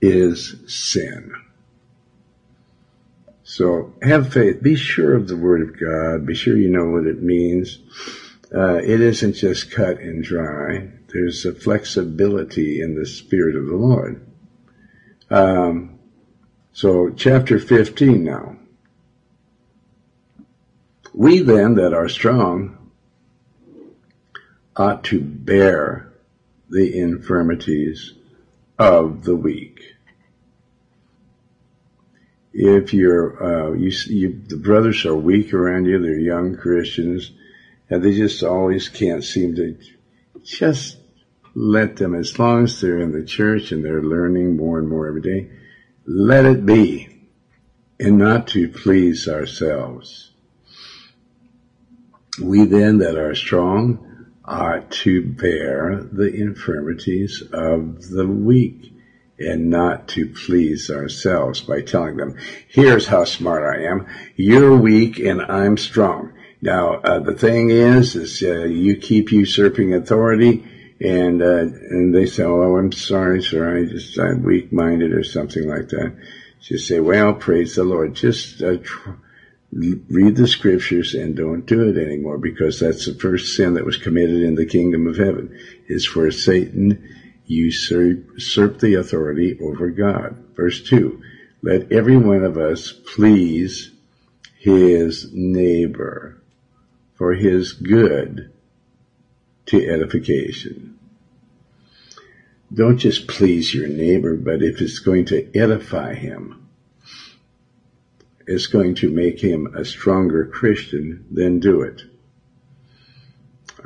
[0.00, 1.32] is sin.
[3.42, 4.62] So have faith.
[4.62, 6.26] Be sure of the Word of God.
[6.26, 7.78] Be sure you know what it means.
[8.54, 10.97] Uh, it isn't just cut and dry.
[11.12, 14.26] There's a flexibility in the Spirit of the Lord.
[15.30, 15.98] Um,
[16.72, 18.56] so chapter 15 now.
[21.14, 22.90] We then that are strong
[24.76, 26.12] ought to bear
[26.70, 28.12] the infirmities
[28.78, 29.80] of the weak.
[32.52, 37.32] If you're, uh, you, you, the brothers are weak around you, they're young Christians,
[37.88, 39.76] and they just always can't seem to
[40.48, 40.96] just
[41.54, 45.06] let them, as long as they're in the church and they're learning more and more
[45.06, 45.50] every day,
[46.06, 47.08] let it be,
[48.00, 50.30] and not to please ourselves.
[52.40, 58.92] We then that are strong are to bear the infirmities of the weak
[59.38, 62.36] and not to please ourselves by telling them,
[62.68, 64.06] here's how smart I am.
[64.36, 66.32] You're weak and I'm strong.
[66.60, 70.64] Now, uh, the thing is, is uh, you keep usurping authority
[71.00, 73.78] and, uh, and they say, oh, I'm sorry, sir.
[73.78, 76.16] I just, I'm weak-minded or something like that.
[76.60, 78.14] Just say, well, praise the Lord.
[78.14, 79.10] Just, uh, tr-
[79.70, 83.98] read the scriptures and don't do it anymore because that's the first sin that was
[83.98, 85.56] committed in the kingdom of heaven
[85.88, 87.06] is for Satan
[87.46, 90.36] usurp the authority over God.
[90.54, 91.22] Verse 2,
[91.62, 93.90] let every one of us please
[94.58, 96.37] his neighbor
[97.18, 98.52] for his good
[99.66, 100.98] to edification.
[102.72, 106.68] Don't just please your neighbor, but if it's going to edify him,
[108.46, 112.02] it's going to make him a stronger Christian, then do it.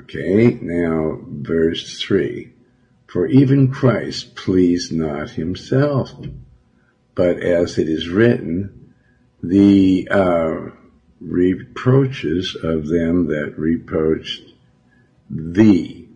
[0.01, 2.53] Okay, now verse 3.
[3.07, 6.13] For even Christ pleased not himself,
[7.15, 8.95] but as it is written,
[9.43, 10.71] the uh,
[11.23, 14.53] reproaches of them that reproached
[15.31, 16.09] thee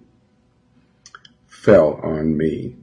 [1.46, 2.76] fell on me.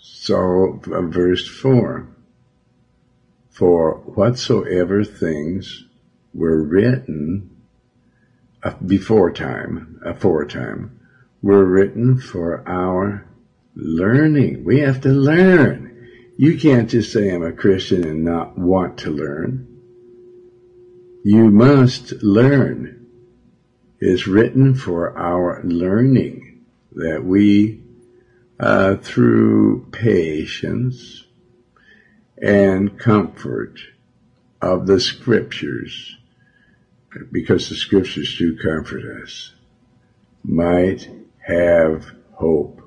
[0.00, 2.06] So, uh, verse 4
[3.50, 5.84] For whatsoever things
[6.34, 7.50] were written
[8.62, 11.00] uh, before time, aforetime,
[11.42, 13.26] were written for our
[13.74, 14.64] learning.
[14.64, 16.08] We have to learn.
[16.36, 19.69] You can't just say I'm a Christian and not want to learn.
[21.22, 23.06] You must learn.
[23.98, 27.82] It's written for our learning that we,
[28.58, 31.24] uh, through patience
[32.40, 33.78] and comfort
[34.62, 36.16] of the scriptures,
[37.30, 39.52] because the scriptures do comfort us,
[40.42, 41.06] might
[41.46, 42.80] have hope.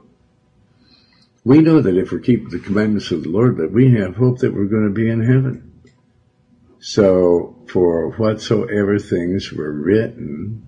[1.44, 4.40] We know that if we keep the commandments of the Lord, that we have hope
[4.40, 5.73] that we're going to be in heaven.
[6.86, 10.68] So, for whatsoever things were written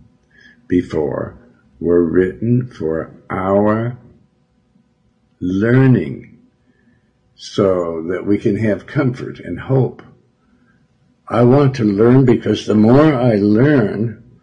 [0.65, 1.37] before
[1.81, 3.97] were written for our
[5.41, 6.39] learning
[7.35, 10.01] so that we can have comfort and hope.
[11.27, 14.39] I want to learn because the more I learn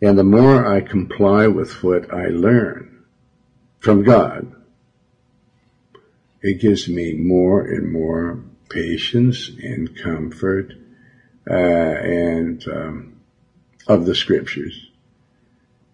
[0.00, 3.04] and the more I comply with what I learn
[3.80, 4.54] from God,
[6.40, 10.72] it gives me more and more patience and comfort
[11.48, 13.20] uh, and um,
[13.86, 14.90] of the scriptures,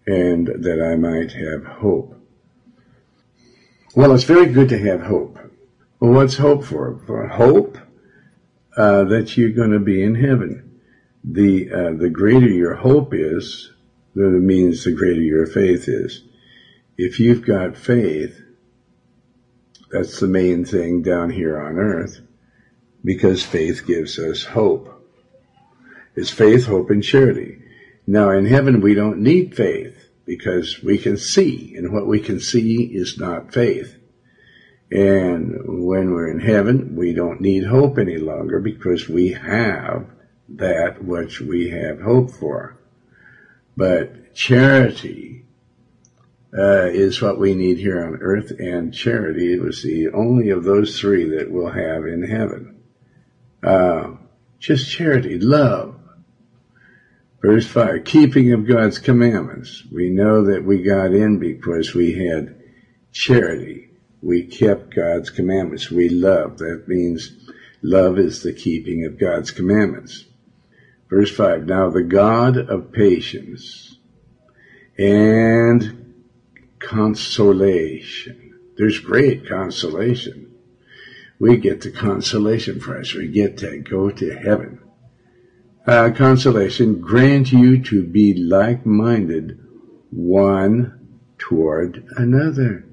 [0.07, 2.19] and that I might have hope.
[3.95, 5.37] Well, it's very good to have hope.
[5.99, 6.99] Well, what's hope for?
[7.05, 7.77] For hope
[8.75, 10.81] uh, that you're going to be in heaven.
[11.23, 13.71] The uh, the greater your hope is,
[14.15, 16.23] that means the greater your faith is.
[16.97, 18.41] If you've got faith,
[19.91, 22.21] that's the main thing down here on earth
[23.05, 25.02] because faith gives us hope.
[26.15, 27.59] It's faith, hope, and charity.
[28.05, 32.39] Now in heaven we don't need faith because we can see and what we can
[32.39, 33.97] see is not faith.
[34.91, 40.05] And when we're in heaven, we don't need hope any longer because we have
[40.49, 42.77] that which we have hope for.
[43.75, 45.45] But charity
[46.55, 50.99] uh, is what we need here on earth, and charity was the only of those
[50.99, 52.83] three that we'll have in heaven.
[53.63, 54.11] Uh,
[54.59, 55.92] just charity, love.
[57.43, 59.83] Verse 5, keeping of God's commandments.
[59.91, 62.55] We know that we got in because we had
[63.11, 63.89] charity.
[64.21, 65.91] We kept God's commandments.
[65.91, 66.59] We love.
[66.59, 67.33] That means
[67.81, 70.23] love is the keeping of God's commandments.
[71.09, 73.97] Verse 5, now the God of patience
[74.97, 76.13] and
[76.79, 78.57] consolation.
[78.77, 80.55] There's great consolation.
[81.39, 83.13] We get the consolation prize.
[83.13, 84.79] We get to go to heaven.
[85.85, 89.59] Uh, consolation, grant you to be like-minded
[90.11, 92.85] one toward another.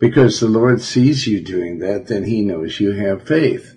[0.00, 3.76] Because the Lord sees you doing that, then He knows you have faith.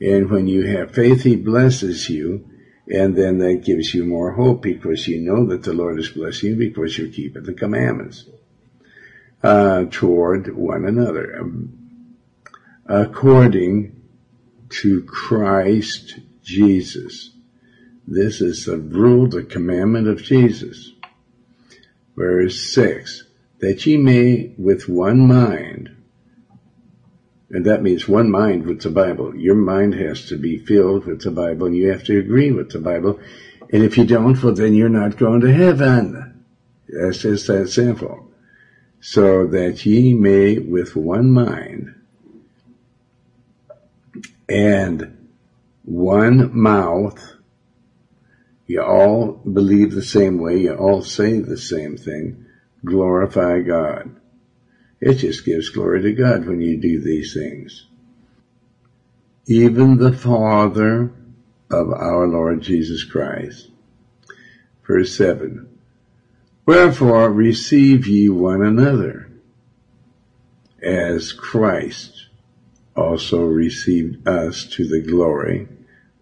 [0.00, 2.48] And when you have faith, He blesses you
[2.88, 6.50] and then that gives you more hope because you know that the Lord is blessing
[6.50, 8.26] you because you're keeping the commandments
[9.42, 11.38] uh, toward one another.
[11.40, 11.78] Um,
[12.86, 14.02] according
[14.68, 17.30] to Christ Jesus.
[18.06, 20.92] This is the rule, the commandment of Jesus.
[22.16, 23.24] Verse 6.
[23.60, 25.94] That ye may with one mind
[27.54, 29.36] and that means one mind with the Bible.
[29.36, 32.70] Your mind has to be filled with the Bible and you have to agree with
[32.70, 33.20] the Bible.
[33.72, 36.44] And if you don't, well then you're not going to heaven.
[36.88, 38.28] That's just that simple.
[39.00, 41.94] So that ye may with one mind
[44.48, 45.13] and
[45.84, 47.36] one mouth,
[48.66, 52.46] you all believe the same way, you all say the same thing,
[52.84, 54.16] glorify God.
[55.00, 57.86] It just gives glory to God when you do these things.
[59.46, 61.10] Even the Father
[61.70, 63.68] of our Lord Jesus Christ.
[64.86, 65.68] Verse 7.
[66.64, 69.30] Wherefore receive ye one another,
[70.82, 72.28] as Christ
[72.96, 75.68] also received us to the glory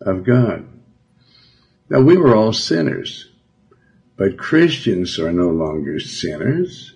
[0.07, 0.69] of God.
[1.89, 3.29] Now we were all sinners,
[4.17, 6.95] but Christians are no longer sinners.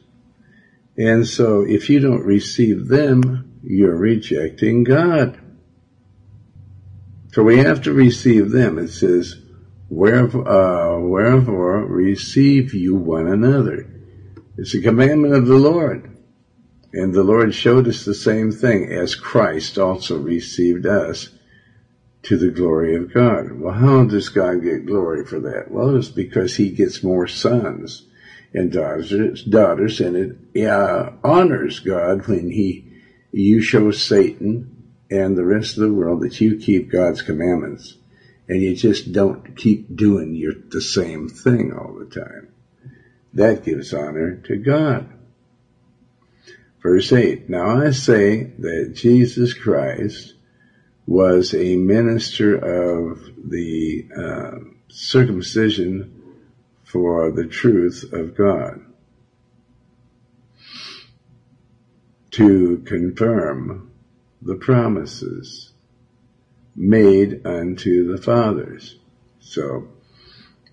[0.96, 5.38] And so if you don't receive them, you're rejecting God.
[7.32, 8.78] So we have to receive them.
[8.78, 9.36] It says,
[9.90, 13.86] wherefore, uh, wherefore receive you one another.
[14.56, 16.16] It's a commandment of the Lord.
[16.94, 21.28] And the Lord showed us the same thing as Christ also received us
[22.24, 23.52] to the glory of God.
[23.52, 25.70] Well, how does God get glory for that?
[25.70, 28.06] Well, it's because he gets more sons
[28.52, 32.90] and daughters, daughters and it uh, honors God when he,
[33.32, 37.96] you show Satan and the rest of the world that you keep God's commandments
[38.48, 42.48] and you just don't keep doing your, the same thing all the time.
[43.34, 45.12] That gives honor to God.
[46.82, 50.34] Verse 8, Now I say that Jesus Christ
[51.06, 56.12] was a minister of the uh, circumcision
[56.84, 58.80] for the truth of God.
[62.32, 63.90] To confirm
[64.42, 65.72] the promises
[66.74, 68.96] made unto the fathers.
[69.40, 69.88] So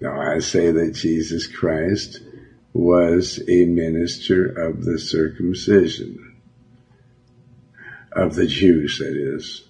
[0.01, 2.21] now I say that Jesus Christ
[2.73, 6.35] was a minister of the circumcision.
[8.11, 9.63] Of the Jews, that is,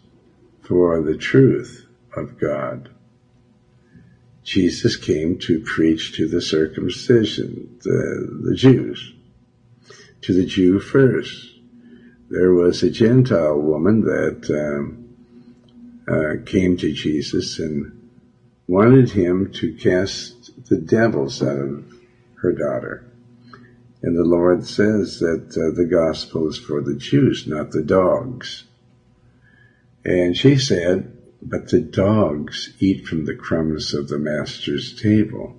[0.63, 1.85] for the truth
[2.15, 2.89] of God.
[4.43, 9.13] Jesus came to preach to the circumcision, the, the Jews,
[10.21, 11.51] to the Jew first.
[12.29, 15.15] There was a Gentile woman that um,
[16.07, 18.09] uh, came to Jesus and
[18.67, 21.85] wanted him to cast the devils out of
[22.41, 23.05] her daughter.
[24.01, 28.65] And the Lord says that uh, the gospel is for the Jews, not the dogs.
[30.05, 35.55] And she said, but the dogs eat from the crumbs of the master's table.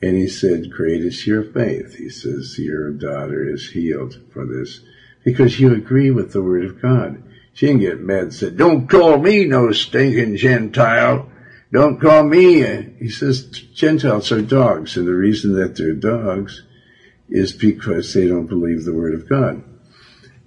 [0.00, 1.94] And he said, great is your faith.
[1.96, 4.80] He says, your daughter is healed for this
[5.24, 7.22] because you agree with the word of God.
[7.52, 11.28] She didn't get mad and said, don't call me no stinking Gentile.
[11.72, 12.94] Don't call me.
[12.98, 14.96] He says, Gentiles are dogs.
[14.96, 16.62] And the reason that they're dogs
[17.28, 19.62] is because they don't believe the word of God.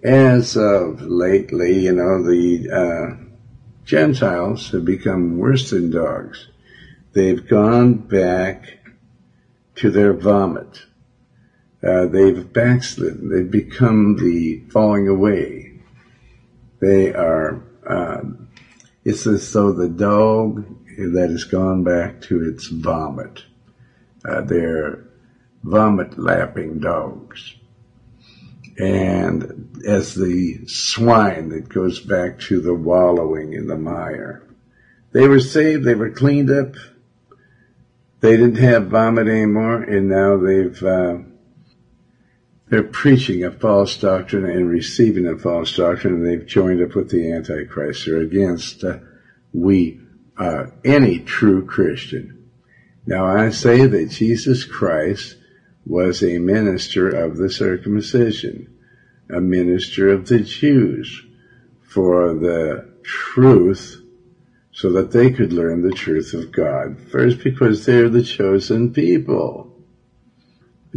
[0.04, 3.24] As of lately, you know, the, uh,
[3.84, 6.48] Gentiles have become worse than dogs.
[7.14, 8.80] They've gone back
[9.76, 10.84] to their vomit.
[11.84, 13.30] Uh, they've backslidden.
[13.30, 15.72] They've become the falling away
[16.82, 18.50] they are, um,
[19.06, 20.66] it's as though the dog
[20.98, 23.44] that has gone back to its vomit.
[24.26, 25.06] Uh, they're
[25.64, 27.56] vomit lapping dogs.
[28.82, 34.44] And as the swine that goes back to the wallowing in the mire.
[35.12, 36.76] They were saved, they were cleaned up,
[38.22, 41.18] they didn't have vomit anymore, and now they've uh,
[42.70, 47.10] they're preaching a false doctrine and receiving a false doctrine, and they've joined up with
[47.10, 48.06] the Antichrist.
[48.06, 49.00] They're against uh,
[49.52, 50.00] we,
[50.38, 52.50] uh, any true Christian.
[53.06, 55.36] Now I say that Jesus Christ
[55.86, 58.74] was a minister of the circumcision,
[59.30, 61.26] a minister of the Jews
[61.82, 64.02] for the truth
[64.72, 66.98] so that they could learn the truth of God.
[67.12, 69.68] First, because they're the chosen people.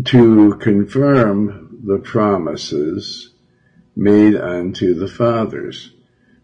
[0.04, 3.30] To confirm the promises
[3.96, 5.90] made unto the fathers.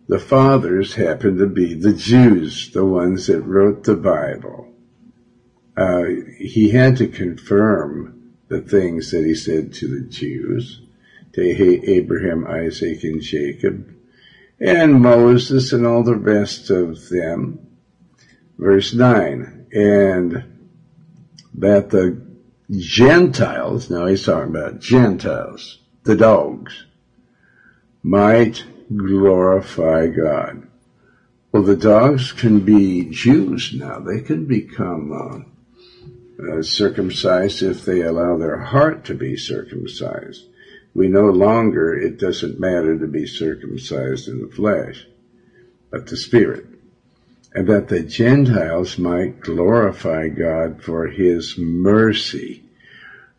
[0.09, 4.73] The fathers happened to be the Jews, the ones that wrote the Bible.
[5.77, 6.05] Uh,
[6.39, 8.20] he had to confirm
[8.51, 10.83] the things that he said to the Jews,
[11.33, 13.95] to Abraham, Isaac, and Jacob,
[14.59, 17.67] and Moses and all the rest of them.
[18.59, 20.45] Verse 9, and
[21.55, 22.21] that the
[22.71, 26.87] Gentiles, now he's talking about Gentiles, the dogs,
[28.03, 30.67] might glorify God.
[31.53, 34.01] Well, the dogs can be Jews now.
[34.01, 35.50] They can become uh,
[36.41, 40.45] uh, circumcised if they allow their heart to be circumcised.
[40.95, 45.07] We no longer, it doesn't matter to be circumcised in the flesh,
[45.91, 46.67] but the spirit.
[47.55, 52.65] And that the Gentiles might glorify God for his mercy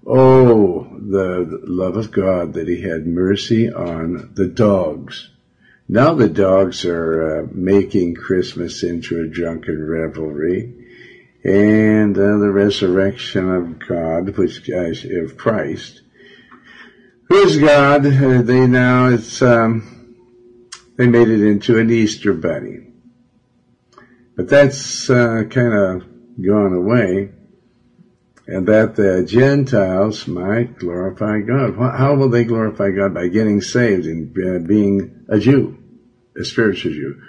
[0.05, 5.29] Oh, the love of God that he had mercy on the dogs.
[5.87, 10.80] Now the dogs are uh, making Christmas into a drunken revelry.
[11.43, 16.01] And uh, the resurrection of God, which uh, of Christ,
[17.23, 20.15] who is God, uh, they now it's um,
[20.97, 22.87] they made it into an Easter bunny,
[24.35, 26.03] but that's uh, kind of
[26.41, 27.31] gone away
[28.51, 31.75] and that the Gentiles might glorify God.
[31.77, 33.13] How will they glorify God?
[33.13, 35.77] By getting saved and uh, being a Jew,
[36.37, 37.21] a spiritual Jew,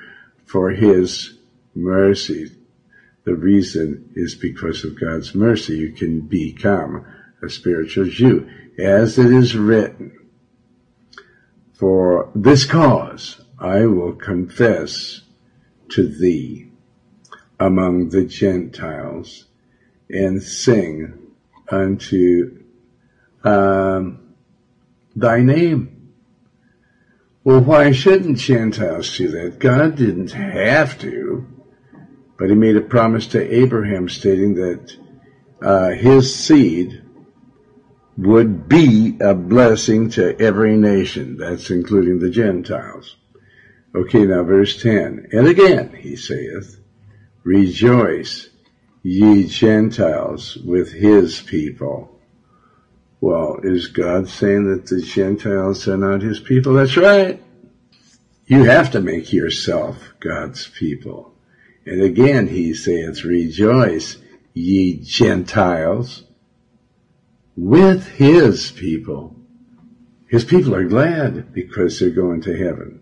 [0.46, 1.38] for His
[1.76, 2.50] mercy.
[3.24, 5.78] The reason is because of God's mercy.
[5.78, 7.06] You can become
[7.42, 8.48] a spiritual Jew.
[8.78, 10.12] As it is written,
[11.74, 15.22] For this cause I will confess
[15.90, 16.70] to thee
[17.60, 19.44] among the Gentiles
[20.10, 21.18] and sing
[21.70, 22.64] unto
[23.44, 24.34] um,
[25.14, 26.12] thy name.
[27.44, 29.58] Well, why shouldn't Gentiles do that?
[29.58, 31.46] God didn't have to,
[32.42, 34.96] but he made a promise to Abraham stating that
[35.62, 37.00] uh, his seed
[38.18, 41.36] would be a blessing to every nation.
[41.36, 43.14] That's including the Gentiles.
[43.94, 45.28] Okay, now verse 10.
[45.30, 46.80] And again, he saith,
[47.44, 48.48] Rejoice,
[49.04, 52.20] ye Gentiles, with his people.
[53.20, 56.72] Well, is God saying that the Gentiles are not his people?
[56.72, 57.40] That's right.
[58.46, 61.31] You have to make yourself God's people.
[61.84, 64.18] And again, he saith, Rejoice,
[64.54, 66.24] ye Gentiles,
[67.56, 69.36] with his people.
[70.28, 73.00] His people are glad because they're going to heaven.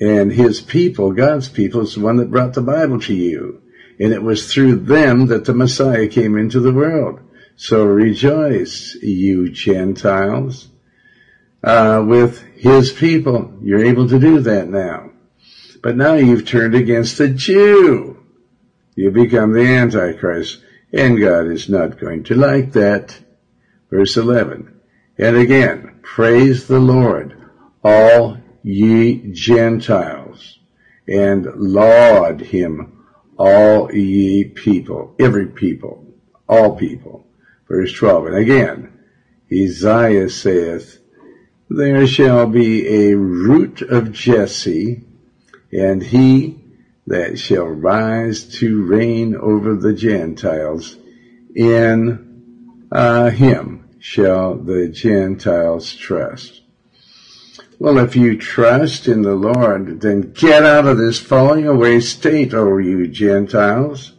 [0.00, 3.62] And his people, God's people, is the one that brought the Bible to you.
[3.98, 7.20] And it was through them that the Messiah came into the world.
[7.56, 10.68] So rejoice, you Gentiles,
[11.62, 13.58] uh, with his people.
[13.62, 15.09] You're able to do that now.
[15.82, 18.18] But now you've turned against the Jew.
[18.94, 20.60] You become the Antichrist.
[20.92, 23.18] And God is not going to like that.
[23.90, 24.80] Verse 11.
[25.18, 27.36] And again, praise the Lord,
[27.84, 30.58] all ye Gentiles,
[31.06, 33.04] and laud him,
[33.38, 36.06] all ye people, every people,
[36.48, 37.26] all people.
[37.68, 38.26] Verse 12.
[38.26, 38.92] And again,
[39.52, 40.98] Isaiah saith,
[41.68, 45.04] There shall be a root of Jesse,
[45.72, 46.58] and he
[47.06, 50.96] that shall rise to reign over the Gentiles,
[51.54, 56.62] in uh, him shall the Gentiles trust.
[57.78, 62.52] Well, if you trust in the Lord, then get out of this falling away state,
[62.52, 64.12] O you Gentiles,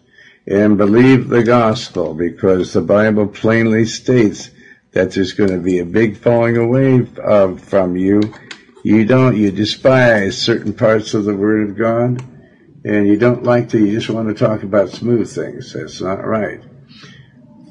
[0.47, 4.49] and believe the gospel, because the Bible plainly states
[4.93, 8.21] that there's going to be a big falling away from you.
[8.83, 12.23] You don't, you despise certain parts of the Word of God,
[12.83, 15.73] and you don't like to, you just want to talk about smooth things.
[15.73, 16.61] That's not right.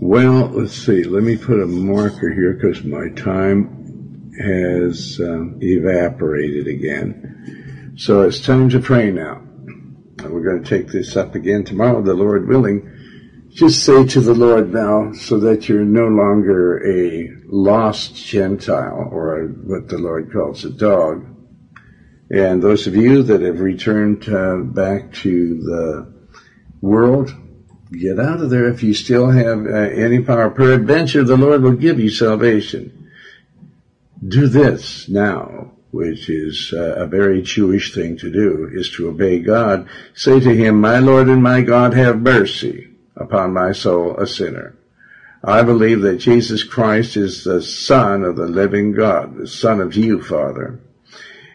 [0.00, 1.02] Well, let's see.
[1.02, 7.94] Let me put a marker here because my time has um, evaporated again.
[7.98, 9.42] So it's time to pray now.
[10.22, 12.88] We're going to take this up again tomorrow, the Lord willing.
[13.52, 19.42] Just say to the Lord now so that you're no longer a lost Gentile or
[19.42, 21.26] a, what the Lord calls a dog,
[22.30, 26.14] and those of you that have returned uh, back to the
[26.80, 27.34] world,
[27.90, 30.48] get out of there if you still have uh, any power.
[30.50, 33.10] Peradventure, the Lord will give you salvation.
[34.26, 39.40] Do this now, which is uh, a very Jewish thing to do, is to obey
[39.40, 39.88] God.
[40.14, 42.89] Say to him, My Lord and my God, have mercy
[43.20, 44.74] upon my soul, a sinner.
[45.44, 49.94] I believe that Jesus Christ is the Son of the living God, the Son of
[49.94, 50.80] you, Father.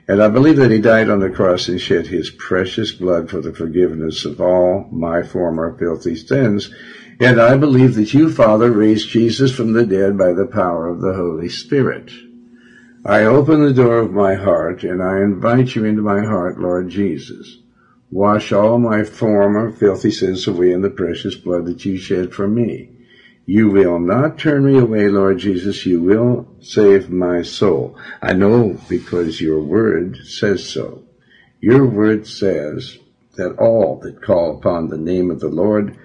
[0.07, 3.41] And I believe that he died on the cross and shed his precious blood for
[3.41, 6.73] the forgiveness of all my former filthy sins.
[7.19, 11.01] And I believe that you, Father, raised Jesus from the dead by the power of
[11.01, 12.11] the Holy Spirit.
[13.03, 16.89] I open the door of my heart and I invite you into my heart, Lord
[16.89, 17.59] Jesus.
[18.15, 22.47] Wash all my former filthy sins away in the precious blood that you shed for
[22.47, 22.89] me.
[23.45, 25.85] You will not turn me away, Lord Jesus.
[25.85, 27.93] You will save my soul.
[28.21, 31.03] I know because your word says so.
[31.59, 32.99] Your word says
[33.35, 35.99] that all that call upon the name of the Lord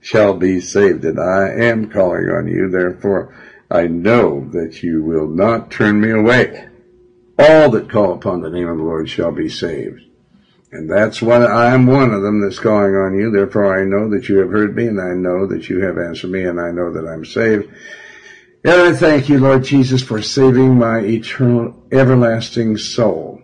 [0.00, 1.04] shall be saved.
[1.04, 2.68] And I am calling on you.
[2.68, 3.34] Therefore,
[3.68, 6.68] I know that you will not turn me away.
[7.36, 10.02] All that call upon the name of the Lord shall be saved.
[10.70, 13.30] And that's what I am one of them that's calling on you.
[13.30, 16.30] Therefore I know that you have heard me and I know that you have answered
[16.30, 17.70] me and I know that I'm saved.
[18.64, 23.40] And I thank you, Lord Jesus, for saving my eternal, everlasting soul.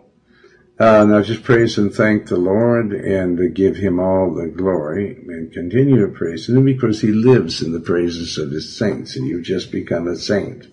[0.78, 5.52] Uh, now just praise and thank the Lord and give him all the glory and
[5.52, 9.44] continue to praise him because he lives in the praises of his saints and you've
[9.44, 10.66] just become a saint.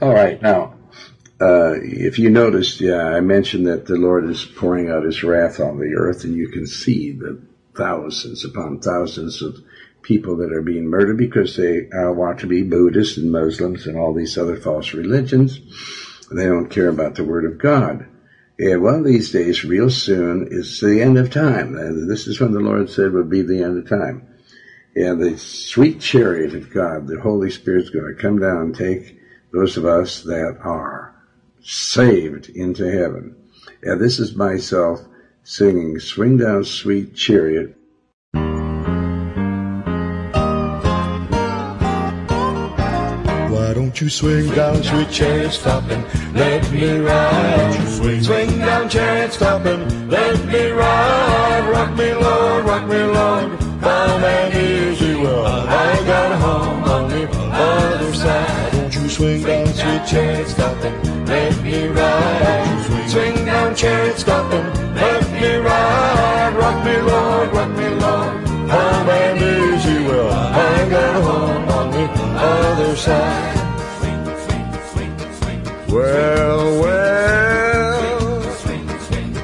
[0.00, 0.74] All right, now,
[1.40, 5.60] uh, if you noticed, yeah, I mentioned that the Lord is pouring out his wrath
[5.60, 7.40] on the earth, and you can see the
[7.76, 9.58] thousands upon thousands of
[10.00, 13.98] people that are being murdered because they uh, want to be Buddhists and Muslims and
[13.98, 15.60] all these other false religions.
[16.34, 18.06] They don't care about the Word of God.
[18.58, 21.76] And one of these days, real soon, is the end of time.
[21.76, 24.26] And this is when the Lord said would be the end of time.
[24.94, 29.20] And the sweet chariot of God, the Holy Spirit's going to come down and take
[29.52, 31.14] those of us that are
[31.62, 33.36] saved into heaven.
[33.82, 35.00] And this is myself
[35.42, 37.76] singing, Swing Down Sweet Chariot,
[43.96, 47.88] Don't you swing down, sweet chariot, stop and let me ride.
[47.88, 51.66] Swing, swing down, chariot, stop and let me ride.
[51.70, 55.14] Rock me, Lord, rock me, Lord, calm and easy.
[55.14, 58.72] Well, I got a home on the other side.
[58.72, 63.08] Don't you swing down, sweet chariot, stop and let me ride.
[63.08, 66.54] Swing down, chariot, stop and let me ride.
[66.54, 70.04] Rock me, Lord, rock me, Lord, home and easy.
[70.04, 73.55] Well, I got a home on the other side.
[75.96, 78.42] Well, well,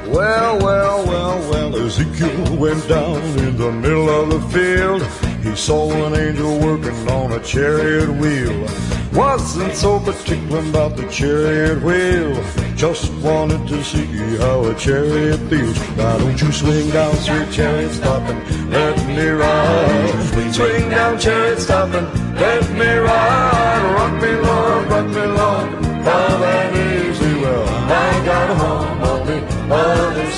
[0.06, 5.02] well, well, well, well, Ezekiel went down in the middle of the field.
[5.42, 8.68] He saw an angel working on a chariot wheel.
[9.14, 12.44] Wasn't so particular about the chariot wheel.
[12.76, 14.04] Just wanted to see
[14.36, 15.78] how a chariot feels.
[15.96, 20.52] Why don't you swing down, sweet chariot, stop and let me ride?
[20.52, 22.06] Swing down, chariot, stop and
[22.38, 23.94] let me ride.
[23.96, 25.81] Rock me, Lord, rock me, Lord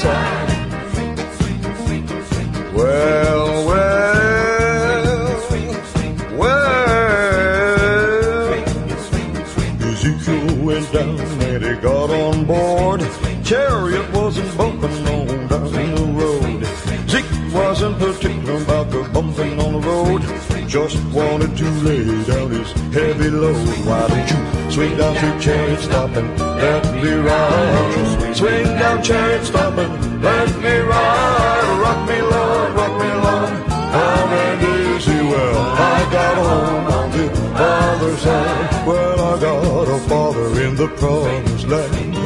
[0.05, 0.51] side.
[2.75, 4.25] Well, well,
[6.41, 6.95] well.
[9.89, 13.01] Ezekiel went down and he got on board.
[13.45, 16.61] Chariot wasn't bumping on down the road.
[17.09, 20.44] Zeke wasn't particular about the bumping on the road.
[20.75, 23.55] Just wanted to lay down his heavy load.
[23.87, 28.35] Why don't you Swing down to chariot, stop and let me ride.
[28.35, 31.79] Swing down chariot, stop and let me ride.
[31.81, 33.53] Rock me, Lord, rock me, Lord.
[33.95, 38.85] Come and easy, well, I got home on the other side.
[38.85, 42.17] Well, I got a father in the promised land.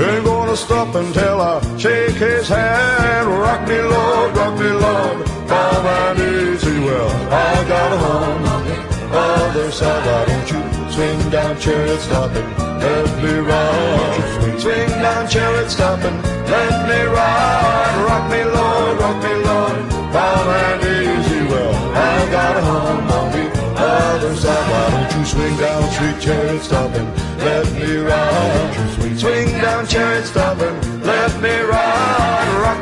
[0.00, 3.28] Ain't gonna stop until I shake his hand.
[3.28, 5.30] Rock me, Lord, rock me, Lord.
[5.52, 8.76] And easy, well, I got a home on the
[9.16, 10.06] other side.
[10.06, 14.58] Why don't you Swing down, chariot, stopping, let me ride.
[14.58, 16.20] Swing down, chariot, stopping,
[16.50, 18.04] let me ride.
[18.08, 21.46] Rock me, Lord, rock me, Lord, calm and easy.
[21.46, 23.46] Well, I got a home on the
[23.80, 24.70] other side.
[24.70, 27.08] Why don't you swing down, sweet chariot, stopping,
[27.38, 29.16] let me ride.
[29.16, 32.60] Swing down, chariot, stopping, let me ride.
[32.60, 32.79] Rock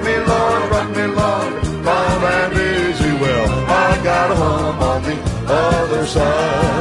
[6.08, 6.77] side.